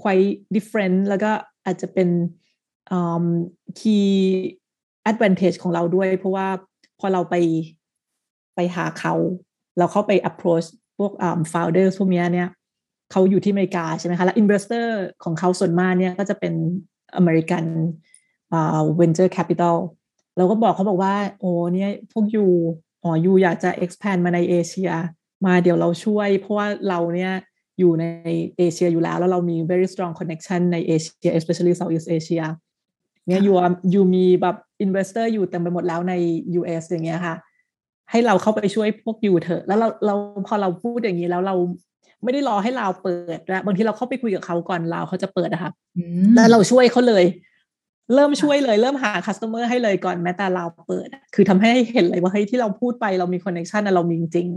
[0.01, 1.31] quite different แล้วก็
[1.65, 2.09] อาจจะเป็น
[3.79, 4.07] key
[5.09, 6.47] advantage ของเราด้วย เพราะว่า
[6.99, 7.35] พอเราไป
[8.55, 9.13] ไปหาเขา
[9.77, 11.11] เราเข้าไป approach พวก
[11.53, 12.49] founders พวกนี้เนี่ย
[13.11, 14.87] เขาอยู่ที่อเมริกาใช่ไหมคะ แล้ว investor
[15.23, 16.53] ของเขาส่วนมากเนี่ยก็จะเป็น
[17.15, 17.63] อเมริกัน
[18.99, 19.77] venture capital
[20.37, 22.45] เราก็บอกเขาบอกว่า โอ้เนี่ยพวกยู
[23.03, 24.91] อ๋อยูอยากจะ expand มาในเอเชีย
[25.45, 27.33] มาเดี๋ยวเราช่วย เพราะว่าเราเนี่ย
[27.79, 28.05] อยู่ใน
[28.57, 32.45] เอเชียอยู่แล้ว แล้วเรามี very strong connection ในเอเชีย especially Southeast Asia
[33.29, 33.53] เนี่ยยู
[33.93, 34.55] you มีแบบ
[34.85, 36.13] investor อยู่เต็มไปหมดแล้วใน
[36.59, 37.35] US อย่างเงี้ยค่ะ
[38.11, 40.15] ให้เราเข้าไปช่วยพวก you เถอะ แล้วเราเรา
[40.47, 41.55] พอเราพูดอย่างนี้แล้วเรา
[42.23, 45.71] ไม่ได้รอให้เราเปิดนะบางทีเราเข้าไปคุยกับเขาก่อนเราเขาจะเปิดอะค่ะ
[46.35, 47.25] แล้วเราช่วยเขาเลย
[48.13, 54.47] เริ่มช่วยเลย เริ่มหา customer ให้เลยก่อนแม้แต่เราเปิด คือทำให้เห็นเลยว่าเฮ้ยที่เราพูดไปเรามี connection เรามีจริง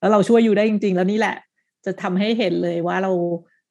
[0.00, 1.36] แล้วเราช่วย you ได้จริง ๆ แล้วนี่แหละ
[1.84, 3.12] จะทำให้เห็นเลยว่าเรา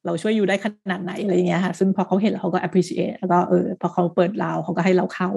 [0.04, 5.30] เราช่วย you ได้ขนาดไหนอะไรอย่างเงี้ยค่ะ ซึ่งพอเขาเห็นเขาก็ appreciate แล้วก็เออพอเขาเปิดเราเขาก็ให้เราเข้า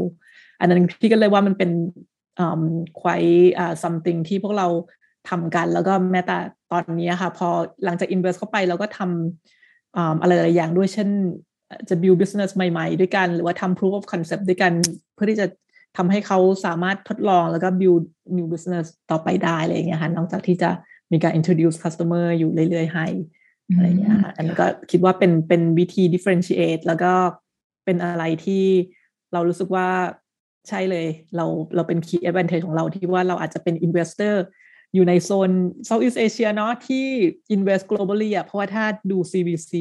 [0.59, 1.71] อันนั้นพี่ก็เลยว่ามันเป็น
[2.99, 3.23] ควาย
[3.59, 4.67] อ่า something ที่พวกเรา
[5.29, 6.37] ทำกันแล้วก็แม้แต่
[6.71, 7.47] ตอนนี้ค่ะ พอ
[7.85, 11.09] หลังจาก invest เข้าไปเราก็ทำอะไรหลายอย่างด้วยเช่น
[11.89, 14.73] จะ build business ใหม่ๆ ด้วยกัน หรือว่าทำ proof of concept ด้วยกัน
[15.13, 15.47] เพื่อที่จะ
[15.97, 18.03] ทำให้เขาสามารถทดลองแล้วก็ build
[18.37, 20.69] new business ต่อไปได้อะไรอย่างเงี้ยค่ะนอกจากที่จะ
[21.11, 23.07] มีการ introduce customer อยู่เรื่อยๆให้
[23.71, 27.13] อะไรเงี้ยอันนี้ก็คิดว่าเป็นเป็นวิธี differentiate แล้วก็
[27.85, 28.65] เป็นอะไรที่
[29.33, 29.87] เรารู้สึกว่า
[30.69, 31.45] ใช่เลย เรา
[31.75, 34.35] เราเป็น key advantage ของเราที่ว่าเราอาจจะเป็น investor
[34.93, 35.51] อยู่ในโซน
[35.87, 37.05] Southeast Asia เนาะที่
[37.55, 39.73] invest globally อะเพราะว่าถ้าดู CVC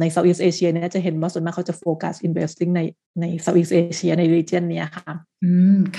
[0.00, 2.80] ใน Southeast Asia เนี่ยจะเห็นว่าส่วนมากเขาจะโฟกัส investing ใน
[3.20, 5.14] ใน Southeast Asia ใน region เนี้ยค่ะ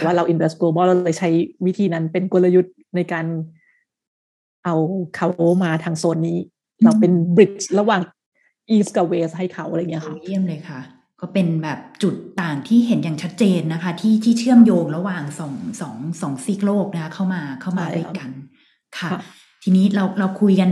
[0.03, 1.29] ว่าเรา invest global เราเลยใช้
[1.65, 3.25] วิธีนั้นเป็นกลยุทธ์ในการ
[4.65, 4.75] เอา
[5.15, 5.27] เขา
[5.63, 6.39] มาทางโซนนี้
[6.83, 8.01] เราเป็น bridge ระหว่าง
[8.75, 10.81] east กับ west ให้เขาอะไรเงี้ยค่ะเยี่ยมเลยค่ะ
[11.21, 18.29] ก็เป็นแบบจุดต่างที่เห็นอย่างชัดเจนนะคะ ที่ที่เชื่อมโยงระหว่างสองสองสองซีกโลกนะคะเข้ามาเข้ามาด้วยกัน
[18.99, 19.09] ค่ะ
[19.65, 20.71] ทีนี้เราเราคุยกัน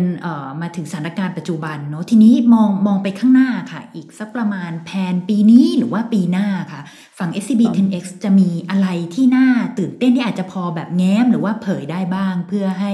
[0.61, 6.81] มาถึงสถานการณ์ปัจจุบันเนาะทีนี้มองมองไปข้างหน้าค่ะ อีกสักประมาณแผนปีนี้หรือว่าปีหน้าค่ะ
[7.19, 9.47] ฝั่ง SCB 10X จะมีอะไรที่น่า
[9.79, 12.93] ตื่นเต้นที่อาจจะพอแบบแง้มหรือว่าเผยได้บ้าง เพื่อให้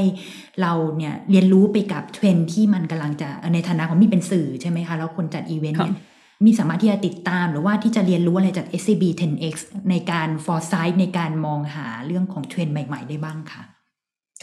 [0.61, 5.95] เราเนี่ยเรียนรู้ไปกับเทรนด์ที่มันกำลังจะในฐานะของมีเป็นสื่อใช่ไหมคะ แล้วคนจัดอีเวนต์เนี่ย
[6.45, 9.55] มีสามารถที่จะติดตามหรือว่าที่จะเรียนรู้อะไรจาก SCB 10X
[9.89, 13.63] ในการ foresight ในการมองหาเรื่องของเทรนด์ใหม่ ๆ ได้บ้างค่ะ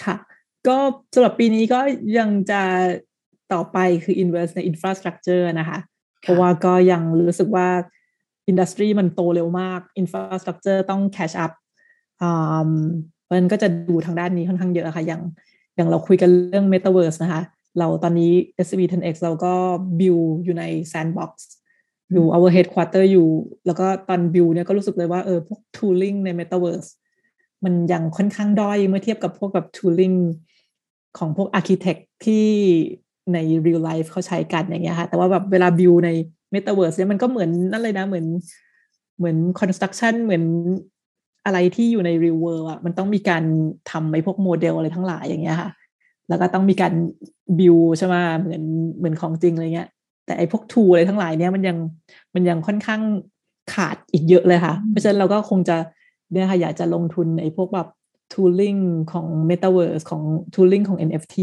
[0.05, 0.17] ค่ะ
[0.69, 0.77] ก็
[1.15, 1.81] สำหรับปีนี้ก็
[2.19, 2.63] ยังจะ
[3.53, 5.79] ต่อไปคือ invest ใน infrastructure นะคะ
[6.23, 7.69] เพราะว่าก็ยังรู้สึกว่า
[8.49, 11.53] industry มันโตเร็วมาก infrastructure ต้อง catch up
[13.31, 15.23] มันก็จะดูทางด้านนี้ค่อนข้างเยอะค่ะอย่าง
[15.77, 17.43] อย่างเราคุยกันเรื่อง metaverse นะคะ
[17.79, 18.33] เราตอนนี้
[18.65, 19.55] SCB 10X เราก็
[19.99, 21.33] build อยู่ใน sandbox
[22.13, 23.29] อยู่ our headquarter อยู่
[23.67, 26.89] แล้วก็ตอน build เนี่ยก็รู้สึกเลยว่าเออพวก tooling ใน metaverse
[27.65, 30.17] มันยังค่อนข้างด้อยเมื่อเทียบกับพวกแบบ tooling
[31.19, 32.45] ของพวกอาร์เคเต็กที่
[33.33, 36.11] ใน real life เขาใช้กันอย่างเงี้ยค่ะ แต่ว่าแบบเวลาบิวใน
[36.55, 38.27] metaverse เนี่ยมันก็เหมือนนั่นเลยนะเหมือน
[39.19, 40.45] เหมือน construction เหมือน
[41.47, 43.45] อะไรที่อยู่ใน real world อะมันต้องมีการ
[43.91, 45.71] ทำไอ้พวกโมเดลอะไรทั้งหลายอย่างเงี้ยค่ะ
[46.29, 46.93] แล้วก็ต้องมีการ
[47.59, 48.63] บิวใช่ไหมเหมือน
[48.99, 49.89] เหมือนของจริงอะไรเงี้ย
[50.27, 51.77] แต่ไอ้พวกทูอะไรทั้งหลายเนี่ยมันยัง
[52.35, 53.01] มันยังค่อนข้าง
[53.75, 55.77] ขาดอีกเยอะเลยค่ะ เพราะฉะนั้นเราก็คงจะ
[56.33, 57.89] เนี่ยค่ะอยากจะลงทุนไอ้พวกแบบ
[58.35, 58.81] tooling
[59.13, 60.23] ของ Metaverse ของ
[60.55, 61.37] tooling ของ NFT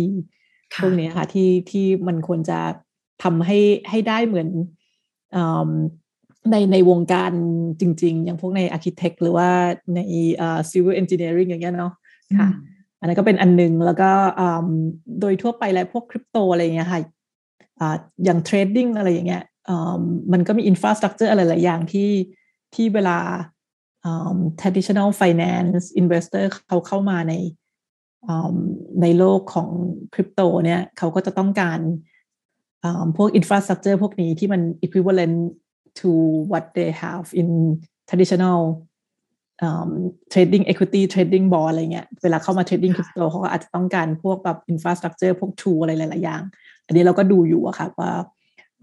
[0.82, 2.60] พวกนี้ค่ะที่ที่มันควรจะ
[3.24, 4.50] ทำให้ให้ได้เหมือน
[6.52, 7.32] ในในวงการ
[7.80, 9.50] จริง ๆ อย่างพวกใน Architect หรือว่า
[9.96, 10.00] ใน
[10.72, 11.94] Civil Engineering อย่างเงี้ยเนาะ
[12.40, 12.50] ค่ะ
[13.00, 14.12] อันนั้นก็เป็นอันนึง แล้วก็
[15.22, 17.02] โดยทั่วไปแล้วพวกคริปโตอะไรอย่างเงี้ยค่ะ
[18.26, 19.44] อย่าง trading อะไรอย่างเงี้ย
[20.32, 22.10] มันก็มี infrastructure อะไรหลายอย่างที่
[22.76, 23.18] ที่เวลา
[24.62, 27.34] traditional finance investor เขาเข้ามาใน
[29.02, 29.70] ในโลกของ
[30.14, 31.80] คริปโตเนี่ยเขาก็จะต้องการ
[33.18, 35.38] พวก infrastructure พวกนี้ที่มัน equivalent
[36.00, 36.10] to
[36.52, 37.50] what they have in
[38.10, 38.62] traditional
[39.66, 39.92] um,
[40.32, 46.42] trading equity trading bond อะไรเงี้ย เวลาเข้ามา trading คริปโตเขาก็อาจจะต้องการพวกแบบ infrastructure พวก tool อะไรหลาย ๆ อย่าง
[46.86, 48.12] อันนี้เราก็ดูอยู่อะค่ะว่า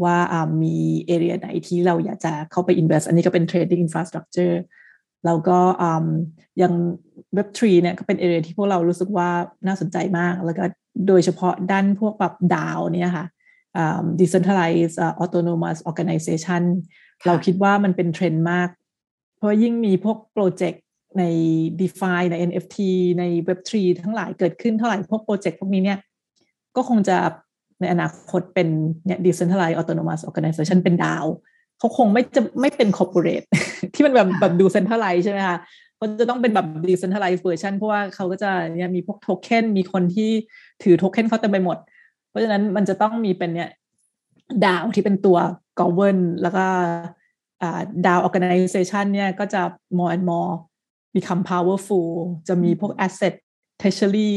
[0.03, 0.17] ว่า
[0.63, 4.55] มีเอเรียไหนที่เราอยากจะเข้าไป invest อันนี้ก็เป็น trading infrastructure
[5.25, 5.59] แล้วก็
[6.63, 6.73] ยัง
[7.37, 9.29] Web3 เนี่ยก็เป็น area ที่พวกเรารู้สึกว่า
[9.67, 10.65] น่าสนใจมาก แล้วก็
[11.09, 13.27] โดยเฉพาะด้านพวกแบบ DAO เนี่ยค่ะ
[14.21, 16.63] decentralized autonomous organization
[17.27, 18.69] เราคิดว่ามันเป็นเทรนด์มาก
[19.37, 20.85] เพราะยิ่งมีพวกโปรเจกต์
[21.19, 21.25] ใน
[21.81, 22.77] DeFi ใน NFT
[23.19, 25.99] ใน Web3 ทั้งหลายเกิดขึ้นเท่าไหร่ พวกโปรเจกต์พวกนี้เนี่ย
[26.77, 27.17] ก็คงจะ
[27.81, 28.69] ในอนาคตเป็น
[29.07, 31.25] เนี่ย decentralized autonomous organization เป็น DAO
[31.79, 33.43] เขาคงไม่จะไม่เป็น corporate
[33.95, 35.59] ที่มันแบบแบบดู centralized ใช่ไหมคะ
[35.97, 40.31] เขาจะต้องเป็นแบบ decentralized version เพราะว่าเขาก็จะเนี่ยมีพวกโทเค็นมีคนที่
[40.83, 41.79] ถือโทเค็นเขาเต็มไปหมด
[42.29, 43.71] เพราะฉะนั้นมันจะต้องมีเป็นเนี่ย
[44.65, 45.39] DAO ที่เป็นตัว
[45.79, 46.65] govern แล้วก็
[48.07, 49.63] DAO organization เนี่ยก็จะ
[49.99, 50.53] more and more
[51.15, 52.11] become powerful
[52.49, 53.35] จะมีพวก asset
[53.81, 54.33] treasury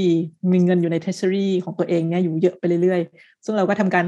[0.51, 4.05] มีเงินอยู่ใน treasury ของตัวเองเนี่ยอยู่เยอะไปเรื่อยๆ ซึ่งเราก็ทำการ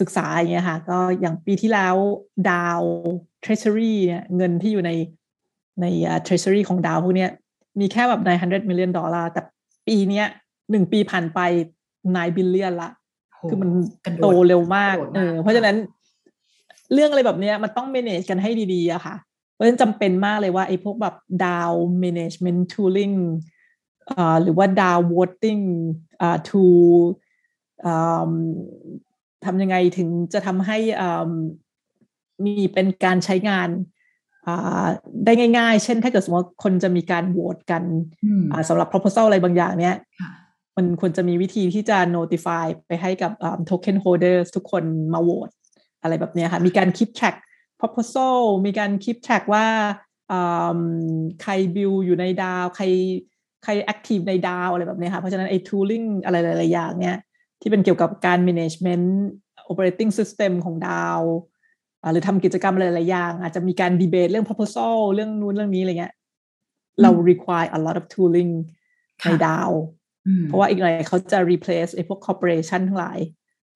[0.00, 1.96] ศึกษาอย่างเงี้ยค่ะ ก็อย่างปีที่แล้ว
[2.50, 2.82] ดาว
[3.44, 4.90] treasury เนี่ยเงินที่อยู่ใน
[5.80, 5.86] ใน
[6.26, 7.30] treasury ของดาวพวกเนี้ย
[7.80, 9.42] มีแค่แบบ 900 million ดอลลาร์แต่
[9.86, 10.26] ปีเนี้ย
[10.70, 11.40] หนึ่งปีผ่านไป
[11.92, 12.90] 9 billion ละ
[13.48, 15.76] คือมันโตเร็วมากเออเพราะฉะนั้น
[16.92, 19.14] เรื่องอะไรแบบเนี้ยมันต้อง manage กันให้ดีๆอะค่ะ
[19.52, 21.14] เพราะฉะนั้นจำเป็นมากเลยว่าไอ้พวกแบบ
[21.46, 21.72] ดาว
[22.02, 23.16] management tooling
[24.10, 25.62] อ่าหรือว่าดาว voting
[26.20, 26.98] อ่า tool
[29.46, 30.78] ทำยังไงถึงจะทำให้
[32.44, 33.68] มีเป็นการใช้งาน
[35.24, 37.82] ได้ง่ายๆ เช่นถ้าเกิดสมมติคนจะมีการโหวตกัน
[38.68, 39.96] สำหรับ proposal อะไรบางอย่างเนี้ย
[40.76, 43.32] มันควรจะมีวิธีที่จะ notify ไปให้กับ
[43.70, 45.50] token holders ทุกคนมาโหวต
[46.02, 47.36] อะไรแบบนี้ค่ะ มีการ keep track
[47.80, 49.66] proposal มีการ keep track ว่า
[51.42, 52.84] ใครบิลอยู่ในดาว ใคร
[53.64, 57.18] ใคร active ในดาวอะไรแบบนี้ค่ะ เพราะฉะนั้นไอ้ tooling อะไรหลายๆอย่างเนี้ย
[57.60, 59.08] ที่เป็นเกี่ยวกับการ management
[59.70, 61.20] operating system ของดาว
[62.12, 66.14] หรือทำกิจกรรมหลายๆอย่าง อาจจะมีการดีเบตเรื่อง proposal เรื่องนู้นเรื่องนี้อะไรเงี้ย
[67.02, 68.52] เรา require a lot of tooling
[69.24, 69.70] ในดาว
[70.44, 73.18] เพราะว่าอีกหน่อยเขาจะ replace ไอ้พวก corporation ทั้งหลาย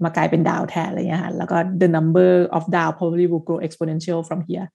[0.05, 4.68] มากลายเป็นดาวแทนอะไรเงี้ยค่ะแล้วก็ the number of ดาว probably will grow exponential from here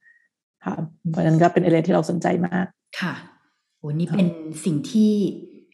[0.66, 0.76] ค่ะ
[1.10, 2.66] เพราะนั้นก็เป็นเอเรียที่เราสนใจมาก
[3.00, 3.14] ค่ะ
[3.78, 4.28] โอ้นี่เป็น
[4.66, 5.12] สิ่งที่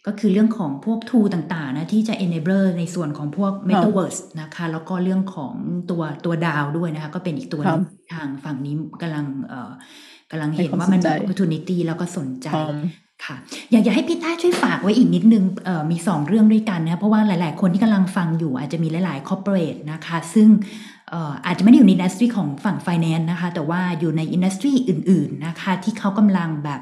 [0.07, 5.53] ก็คือเรื่องของพวกทูต่างๆนะที่จะ enable ในส่วนของพวก metaverse นะคะ แล้วก็เรื่องของ
[5.89, 7.83] ตัวตัวดาวด้วยนะคะ ก็เป็นอีกตัวนึง
[8.13, 9.71] ทางฝั่งนี้กำลังเอ่อ
[10.31, 12.47] กำลังเห็นว่ามันเป็น opportunity แล้วก็สนใจ
[13.25, 13.35] ค่ะ
[13.71, 20.47] อยากอยากให้พี่ต้าช่วยฝากไว้อีกนิดนึงเอ่อมีสองเรื่องด้วยกันนะเพราะว่าหลาย ๆ คนที่กำลังฟังอยู่อาจจะมีหลาย ๆ corporate นะคะ ซึ่ง
[21.45, 26.81] อาจจะไม่ได้อยู่ใน industry ของฝั่ง finance นะคะ แต่ว่าอยู่ใน industry อื่น ๆ นะคะ ที่เขากำลังแบบ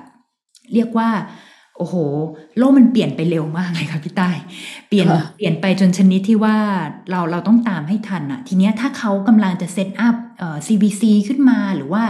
[0.74, 1.10] เรียกว่า
[1.78, 1.96] โอ้โห
[2.58, 4.30] โลกมันเปลี่ยนไปเร็วมากเลยค่ะพี่ต้
[4.88, 5.08] เปลี่ยน
[5.38, 6.58] เปลี่ยนไปจนชนิดที่ว่า
[7.10, 12.04] เราเราต้องตามให้ทันอะทีเนี้ยถ้าเขากำลังจะ set up เอ่อ CVC ขึ้นมาหรือว่า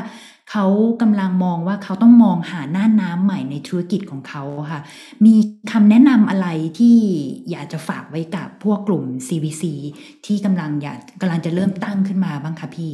[0.52, 0.66] เขา
[1.02, 4.82] กำลังมองว่าเขาต้องมองหาน่านน้ำใหม่ในธุรกิจของเขาค่ะ
[5.26, 5.36] มี
[5.72, 6.48] คำแนะนำอะไร
[6.80, 6.98] ที่
[7.52, 9.64] อยากจะฝากไว้กับพวกกลุ่ม CVC
[10.26, 12.94] ที่กำลังอยากกำลังจะเริ่มตั้งขึ้นมาบ้างคะพี่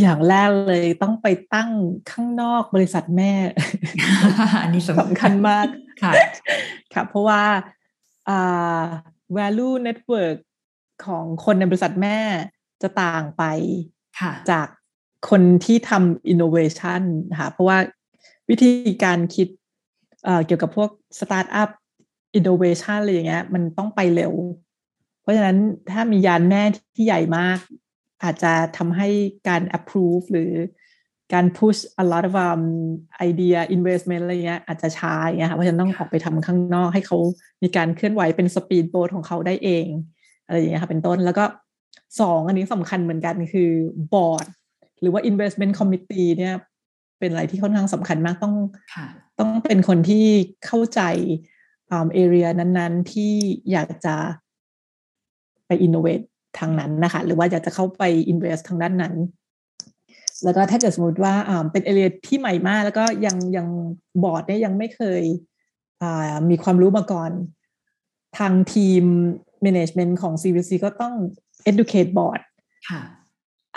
[0.00, 1.70] อย่างแรกเลยต้องไปตั้ง
[2.10, 3.32] ข้างนอกบริษัทแม่
[4.62, 5.66] อันนี้สำคัญมาก
[6.02, 6.12] ค่ะ
[6.94, 7.42] ค่ะ เพราะว่า
[9.36, 10.38] value network
[11.04, 12.18] ของคนในบริษัทแม่
[12.82, 13.42] จะต่างไป
[14.50, 14.66] จาก
[15.30, 17.02] คนที่ทำ innovation
[17.40, 17.78] ค่ะเพราะว่า
[18.50, 18.70] วิธี
[19.04, 19.48] การคิด
[20.46, 21.70] เกี่ยวกับพวก startup
[22.38, 24.34] innovation อะไรอย่างเงี้ยมันต้องไปเร็ว
[25.20, 25.58] เพราะฉะนั้น
[25.92, 26.62] ถ้ามียานแม่
[26.96, 27.58] ที่ใหญ่มาก
[28.22, 29.08] อาจจะทำให้
[29.48, 30.52] การ approve หรือ
[31.34, 32.62] การ push a lot of um,
[33.28, 37.18] idea investment อะไรเงี้ยอาจจะช้าอย่างเงี้ยค่ะเพราะฉะนั้นต้องออกไปทำข้างนอกให้เขา
[37.62, 39.86] มีการเคลื่อนไหวเป็นสปีดโบ๊ทของเขาได้เอง
[40.46, 41.44] อะไรอย่างเงี้ยค่ะเป็นต้นแล้วก็
[42.20, 43.70] สองอันนี้สำคัญเหมือนกันคือ
[44.14, 44.46] บอร์ด
[45.00, 46.54] หรือว่า investment committee เนี่ย
[47.18, 48.54] เป็นอะไรที่ค่อนข้างสำคัญมากต้อง
[49.38, 50.26] ต้องเป็นคนที่
[50.66, 51.00] เข้าใจ
[51.90, 53.32] เอเรียนั้น ๆ ที่
[53.70, 54.16] อยากจะ
[55.66, 56.24] ไป innovate
[56.58, 58.02] ทางนั้นนะคะ หรือว่าอยากจะเข้าไป
[58.32, 59.14] invest ทางด้านนั้น
[60.44, 61.34] แล้วก็ถ้าเกิดสมมติว่า
[61.72, 63.66] เป็นเอเรียที่ใหม่มาก แล้วก็ยังยัง
[64.22, 65.22] บอร์ดเนี่ยยังไม่เคย
[66.50, 67.30] มีความรู้มาก่อน
[68.38, 69.02] ทางทีม
[69.66, 71.14] management ของ CVC ก็ต้อง
[71.70, 72.40] educate board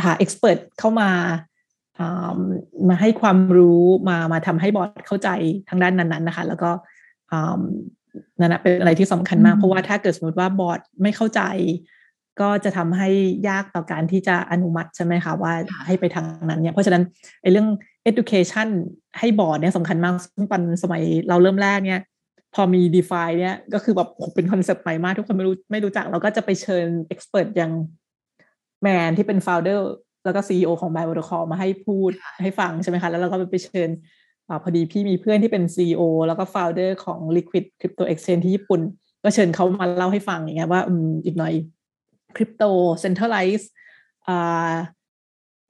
[0.03, 1.09] หา expert เข้ามา
[2.89, 5.29] มาให้ความรู้มามาทำให้บอร์ดเข้าใจ
[5.69, 6.71] ทางด้านนั้นๆนะคะ แล้วก็
[8.39, 11.41] นั่นเป็นอะไรที่สำคัญมาก เพราะว่าถ้าเกิดสมมติว่าบอร์ดไม่เข้าใจ
[12.41, 13.09] ก็จะทำให้
[13.49, 15.53] ยากต่อการที่จะอนุมัติใช่ไหมคะว่า
[15.87, 17.03] ให้ไปทางนั้นเนี่ยเพราะฉะนั้น
[17.41, 17.67] ไอ้เรื่อง
[18.09, 18.67] education
[19.19, 22.01] ให้บอร์ดเนี่ยสำคัญมากซึ่งปันสมัยเราเริ่มแรกเนี่ย
[22.55, 27.71] พอมี DeFi เนี่ยก็คือแบบเป็นคอนเซปต์ใหม่มาก ทุกคนไม่รู้ไม่รู้จัก เราก็จะไปเชิญ expert อย่าง
[28.81, 29.81] แมนที่เป็น founder
[30.25, 32.11] แล้วก็ CEO ของ b i o t o c o l มาให้พูด
[32.43, 33.89] ให้ฟังใช่ไหมคะ แล้วเราก็ไปเชิญ
[34.49, 38.81] อพอดีพี่มีเพื่อนที่เป็น CEO แล้วก็ founder ของ Liquid Crypto Exchange ที่ญี่ปุ่น
[39.23, 41.53] ก็เชิญเขามาเล่าให้ฟังอย่างเงี้ยว่าอืมอีกหน่อย
[42.35, 42.63] คริปโต
[43.01, 43.69] เซ็นทรัลไลซ์
[44.27, 44.73] อ่า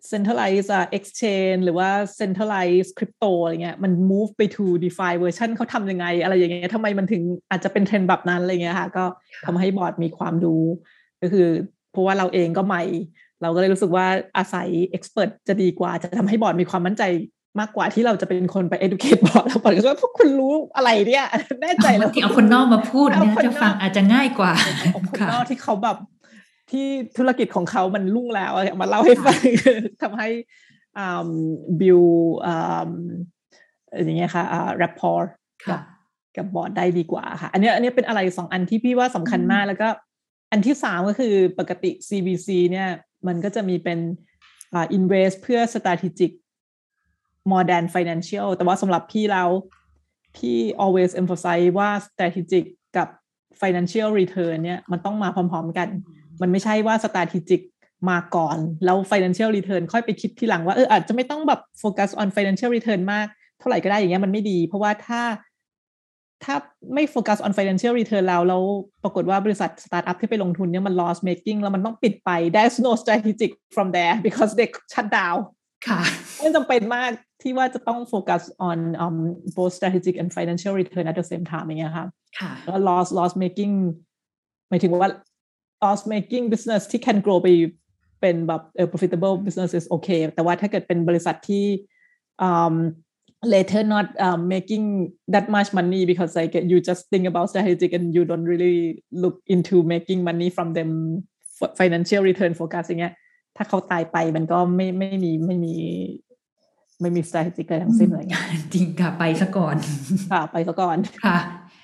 [0.07, 9.05] เซ็นทรัลไลซ์อ่า exchange หรือว่าเซ็นทรัลไลซ์คริปโตอะไรเงี้ยมัน move ไป to DeFi version เขาทำยังไง อะไรอย่างเงี้ยทำไมมันถึงอาจจะเป็นเทรนด์แบบนั้นอะไรเงี้ยค่ะ ก็
[9.45, 10.63] ทำให้บอร์ดมีความรู้
[11.21, 11.47] ก็คือ
[11.91, 12.83] เพราะว่าเราเองก็ใหม่
[13.41, 14.05] เราก็เลยรู้สึกว่า
[14.37, 17.03] อาศัย expert จะดีกว่า จะทำให้บอร์ดมีความมั่นใจ
[17.59, 21.25] มากกว่าที่เราจะเป็นคนไป educate บอร์ดแล้วบอร์ดก็ว่าพวกคุณรู้อะไรเนี่ย
[21.61, 24.51] แน่ใจแล้วที่เอาคนนอกมาพูดเนี่ยจะฟังอาจจะง่ายกว่า
[25.11, 25.97] คนนอกที่เขาแบบ
[26.71, 29.39] ที่ธุรกิจของเขามันรุ่งแล้วมาเล่าให้ฟัง
[30.01, 30.29] ทำให้
[31.79, 32.01] บิล
[34.03, 34.43] อย่างเงี้ยค่ะ
[34.77, 35.25] rapport
[35.69, 35.81] กับ
[36.37, 39.89] กับบอร์ดได้ดีกว่าค่ะ อันนี้อันนี้เป็นอะไรสองอันที่พี่ว่าสำคัญมากแล้วก็
[40.51, 42.89] อันที่สามก็คือปกติ CVC เนี่ย
[43.27, 43.99] มันก็จะมีเป็น
[44.73, 46.31] อ่า invest เพื่อ strategic
[47.49, 49.43] more than financial แต่ว่าสำหรับพี่เรา
[50.35, 52.65] พี่ always emphasize ว่า strategic
[52.97, 53.07] กับ
[53.61, 55.89] financial return เนี่ย มันต้องมาพร้อมๆกัน
[56.41, 57.61] มันไม่ใช่ว่า strategic
[58.09, 63.27] มาก่อน แล้ว financial return ค่อยไปคิดทีหลังว่าเอออาจจะไม่ต้องแบบโฟกัส on financial return มาก
[63.59, 65.21] เท่าไหร่ก็ได้อย่างเงี้ยมันไม่ดี เพราะว่าถ้า
[66.43, 66.55] ถ้า
[66.93, 68.63] ไม่โฟกัส on financial return แล้วแล้ว
[69.03, 75.39] ปรากฏว่าบริษัทสตาร์ทอัพที่ไปลงทุนเนี่ยมัน loss making แล้วมันต้องปิดไป there's no strategic from there because they shut down
[75.87, 76.01] ค่ะ
[76.37, 77.11] ไม่จำเป็นมาก
[77.41, 79.17] ที่ว่าจะต้องโฟกัส on um,
[79.57, 82.05] both strategic and financial return at the same time อย่างเงี้ยค่ะ
[82.65, 83.73] แล้ว loss loss making
[84.69, 85.09] หมายถึงว่า
[85.83, 87.47] loss making business ที่ can grow ไป
[88.21, 88.61] เป็นแบบ
[88.91, 91.65] profitable business is okay แต่ว่าถ้าเกิดเป็นบริษัทที่
[92.47, 92.75] um,
[93.53, 94.85] later not um, making
[95.33, 98.77] that much money because like you just think about strategic and you don't really
[99.11, 100.91] look into making money from them
[101.79, 103.13] financial return focus อย่างเงี้ย
[103.57, 105.75] ถ้าเขาตายไปมันก็ไม่ไม่มีไม่มี
[107.01, 109.75] ไม่มี strategic อะไรทั้งสิ้นอะไรเงี้ยจริงค่ะ ไปซะก่อน
[110.31, 111.37] ค่ะ ไปซะก่อนค่ะ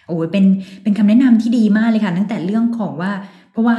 [0.08, 0.46] โอ้ยเป็น
[0.84, 3.12] เป็นคำแนะนำที่ดีมากเลยค่ะ ตั้งแต่เรื่องของว่า
[3.56, 3.78] เพราะว่า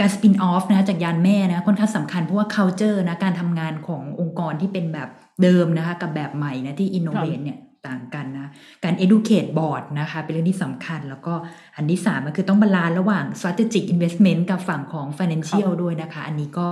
[0.00, 5.08] การ spin off นะจากยานแม่นะค่อนข้างสำคัญเพราะว่า culture นะการทำงานขององค์กรที่เป็นแบบ
[5.42, 8.50] เดิมนะคะกับแบบใหม่นะที่ innovate เนี่ยต่างกันนะ
[8.84, 11.34] การ educate board นะคะเป็นเรื่องที่สำคัญ แล้วก็
[11.76, 16.68] อันที่สามก็คือต้อง balance ระหว่าง strategic investment กับฝั่งของ financial ด้วยนะคะ อันนี้ก็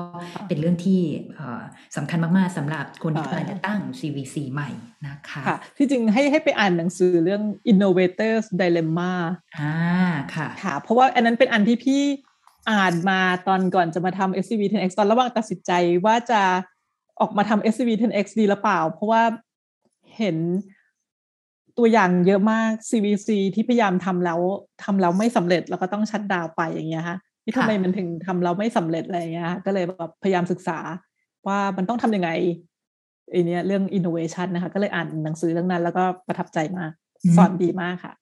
[0.48, 1.00] เป็นเรื่องที่
[1.96, 4.70] สำคัญมาก ๆสำหรับคนที่กำลังจะตั้ง CVC ใหม่
[5.06, 7.42] นะคะค่ะที่จริงให้ให้ไปอ่านหนังสือเรื่อง
[7.72, 9.12] innovators dilemma
[9.60, 9.74] อ่า
[10.34, 12.02] ค่ะค่ะ เพราะว่าอันนั้นเป็นอันที่พี่
[12.70, 15.72] อ่านมาตอนก่อนจะมาทำ SCV 10X ตอนระหว่างตัดสินใจ
[16.04, 16.40] ว่าจะ
[17.20, 19.22] ออกมาทำ SCV 10X ดีหรือเปล่า เพราะว่า
[20.16, 20.36] เห็น
[21.78, 24.40] ตัวอย่างเยอะมาก CVC ที่พยายามทำแล้ว
[24.84, 30.78] ทำแล้วไม่สำเร็จแล้วก็ต้องชัดดาวไปอย่างเงี้ยฮะที่ทำไมมันถึงทำแล้วไม่สำเร็จอะไรเงี้ยก็เลยแบบพยายามศึกษา
[31.46, 32.30] ว่ามันต้องทำยังไง
[33.30, 36.90] ไอเนี้ยเรื่อง innovation นะคะ ก็เลยอ่านหนังสือเรื่องนั้น แล้วก็ประทับใจมาก
[37.36, 38.12] สอนดีมากค่ะ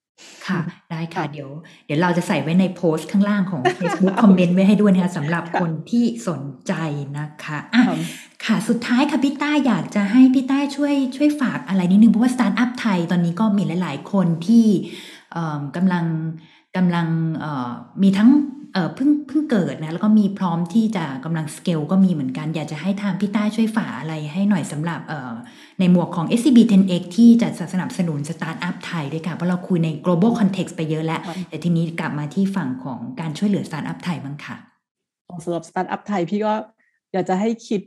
[0.46, 0.60] ค่ะ
[0.90, 1.48] ได้ค่ะเดี๋ยว
[1.86, 6.72] เดี๋ยวเราจะใส่ไว้ในโพสต์ข้างล่างของ Facebook คอมเมนต์ไว้ให้ด้วยนะคะสำหรับคนที่สนใจ
[7.18, 7.82] นะคะอะ
[8.44, 14.66] ค่ะ สุดท้ายค่ะพี่ต้าอยากจะให้พี่ต้าช่วยช่วยฝากอะไรนิดนึง เพราะว่าสตาร์ทอัพไทยตอนนี้ก็มีหลาย ๆ คนที่
[15.76, 16.04] กำลัง
[16.76, 17.06] กำลัง
[18.02, 18.30] มีทั้ง
[18.73, 25.33] เออเพิ่งเพิ่งเกิดนะแล้วก็มีพร้อมที่จะกำลังสเกลก็มีเหมือนกัน อยากจะให้ทางพี่ต้าช่วยฝากอะไรให้หน่อยสำหรับเออ
[25.79, 34.57] ในหมวกของ SCB 10X ที่จะสนับสนุนสตาร์ทอัพไทยด้วยค่ะ เพราะเราคุยใน global context ไปเยอะแล้ว แต่ทีนี้กลับมาที่ฝั่งของการช่วยเหลือสตาร์ทอัพไทยบ้างค่ะ
[35.45, 36.55] สำหรับสตาร์ทอัพไทยพี่ก็
[37.12, 37.81] อยากจะให้คิด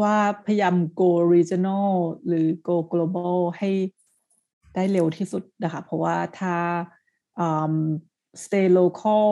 [0.00, 0.16] ว่า
[0.46, 1.90] พยายาม go regional
[2.26, 3.70] หรือ go global ให้
[4.74, 6.54] ได้เร็วที่สุดนะคะ เพราะว่าถ้า
[8.44, 9.30] stay local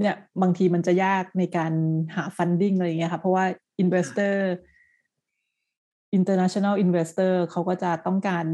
[0.00, 1.72] เนี่ยบางทีมันจะยากในการ
[2.16, 3.44] หา funding อะไรเงี้ยค่ะเพราะว่า
[3.82, 4.34] investor
[6.18, 8.46] international investor เขาก็จะต้องการ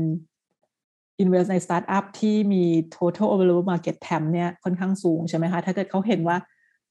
[1.23, 2.65] invest ใน startup ที่มี
[2.97, 6.37] total available market TAM เนี่ยค่อนข้างสูงใช่ไหมคะ ถ้าเกิดเขาเห็นว่า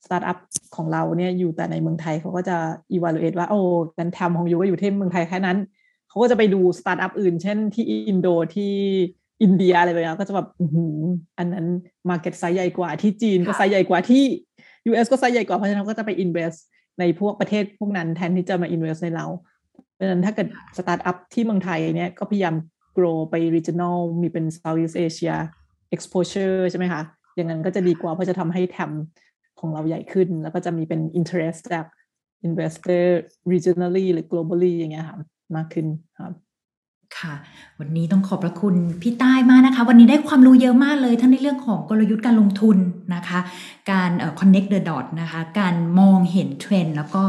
[0.06, 0.40] startup
[0.76, 2.58] ของเราเนี่ยอยู่แต่ในเมืองไทยเขาก็จะ
[2.96, 3.60] evaluate ว่า โอ้
[3.98, 5.58] กัน TAM ของยูก็อยู่ที่เมืองไทยแค่นั้น
[6.10, 8.74] เขาก็จะไปดู startup อื่น เช่นที่อินโดที่
[9.42, 10.48] อินเดียอะไรแบบนี้ก็จะแบบ
[11.38, 11.68] อันนั้น
[12.10, 14.24] market size ใหญ่กว่าที่จีนก็ไซส์ใหญ่กว่าที่
[14.90, 16.54] US ก็ไซส์ใหญ่กว่าเพราะฉะนั้นก็จะไป invest
[17.00, 19.26] ในพวกประเทศพวกนั้นแทนที่จะมา invest ในเรา
[19.94, 22.56] เพราะฉะนั้นถ้าเกิดสตาร์ทอัพที่เมืองไทยเนี่ยก็พยายาม
[22.98, 25.36] grow ไป regional มีเป็น Southeast Asia
[25.96, 27.02] exposure ใช่ไหมคะ
[27.36, 28.92] อย่างนั้นก็จะดีกว่าเพราะจะทำให้ TAM
[29.60, 31.86] ของเราใหญ่ขึ้น แล้วก็จะมีเป็น interest จาก
[32.48, 33.06] investor
[33.52, 35.18] regionally หรือ globally อย่างเงี้ยค่ะ
[35.56, 35.88] มากขึ้น
[36.24, 36.34] ครับ
[37.18, 37.34] ค่ะ
[37.80, 42.78] วันนี้ต้องขอบพระคุณพี่ต้ามากนะคะ วันนี้ได้ความรู้เยอะมากเลยทั้งในเรื่องของกลยุทธ์การลงทุน
[43.16, 43.40] นะคะ
[43.92, 47.24] การ connect the dot นะคะ การมองเห็นเทรนด์แล้วก็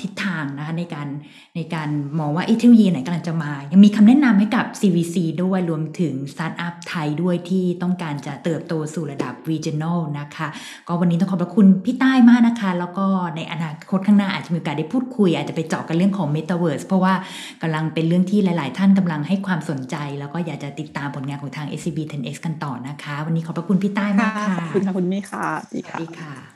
[0.00, 1.08] ทิศทางนะคะในการ
[1.56, 1.88] ในการ
[2.18, 10.48] มองว่าเทคโนโลยีไหนกำลังจะมา ยังมีคำแนะนำให้กับ CVC ด้วยรวมถึงสตาร์ทอัพไทยด้วยที่ต้องการจะเติบโตสู่ระดับ regional นะคะ
[10.88, 13.06] ก็วันนี้ต้องขอบพระคุณพี่ต้ามากนะคะ แล้วก็
[13.36, 17.14] ในอนาคตข้างหน้าอาจจะมีโอกาสได้พูดคุย อาจจะไปเจาะกันเรื่องของ Metaverse เพราะว่า
[17.62, 26.55] กำลังเป็นเรื่องที่หลาย ๆ ท่านกำลังให้ความสนใจ แล้วก็อยากจะติดตามผลงานของทาง SCB 10X กันต่อนะคะ วันนี้ขอบพระคุณพี่ใต้มากค่ะขอบคุณค่ะคุณมี่ค่ะสวัสดีค่ะ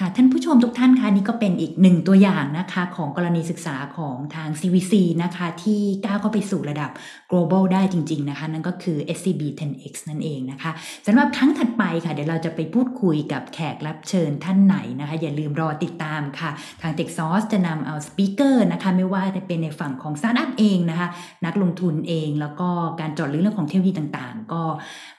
[0.00, 6.90] ค่ะท่านผู้ชมทุกท่านคะนี่ก็เป็นอีกหนึ่งตัวอย่างนะคะของกรณีศึกษาของทาง CVC นะคะที่ก้าวเข้าไปสู่ระดับ
[7.30, 10.70] global ได้จริง ๆ นะคะ นั่นก็คือ SCB 10X นั่นเองนะคะ
[11.06, 16.50] สำหรับครั้งถัดไปค่ะ เดี๋ยวเราจะไปพูดคุยกับแขกรับเชิญท่านไหนนะคะ อย่าลืมรอติดตามค่ะ
[16.82, 21.08] ทาง t e x ซ o u r c e จะนำเอาสปีกเกอร์นะคะไม่ว่าจะเป็นในฝั่งของสตาร์ทอัพเองนะคะ
[21.46, 22.68] นักลงทุนเองแล้วก็
[23.00, 24.62] การจอดลึกเรื่องของเทคโนโลยีต่างๆ ก็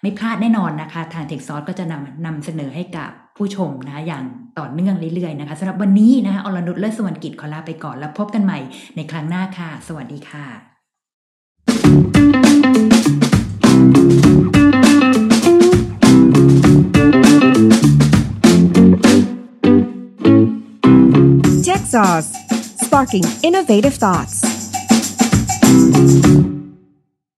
[0.02, 4.24] ไม่พลาดแน่นอนนะคะ ทาง t e x ซ o u r c e ก็จะนำนำเสนอให้กับ ผู้ชมนะอย่าง
[4.60, 8.60] ต่อเนื่องเรื่อยๆนะคะสำหรับวันนี้นะคะอรนุชเลิศสวรรกิจขอลาไปก่อนแล้วพบกันใหม่
[8.96, 10.46] ในครั้งหน้าค่ะ สวัสดีค่ะ
[21.66, 22.30] Tech Sauce
[22.84, 24.57] Sparking Innovative Thoughts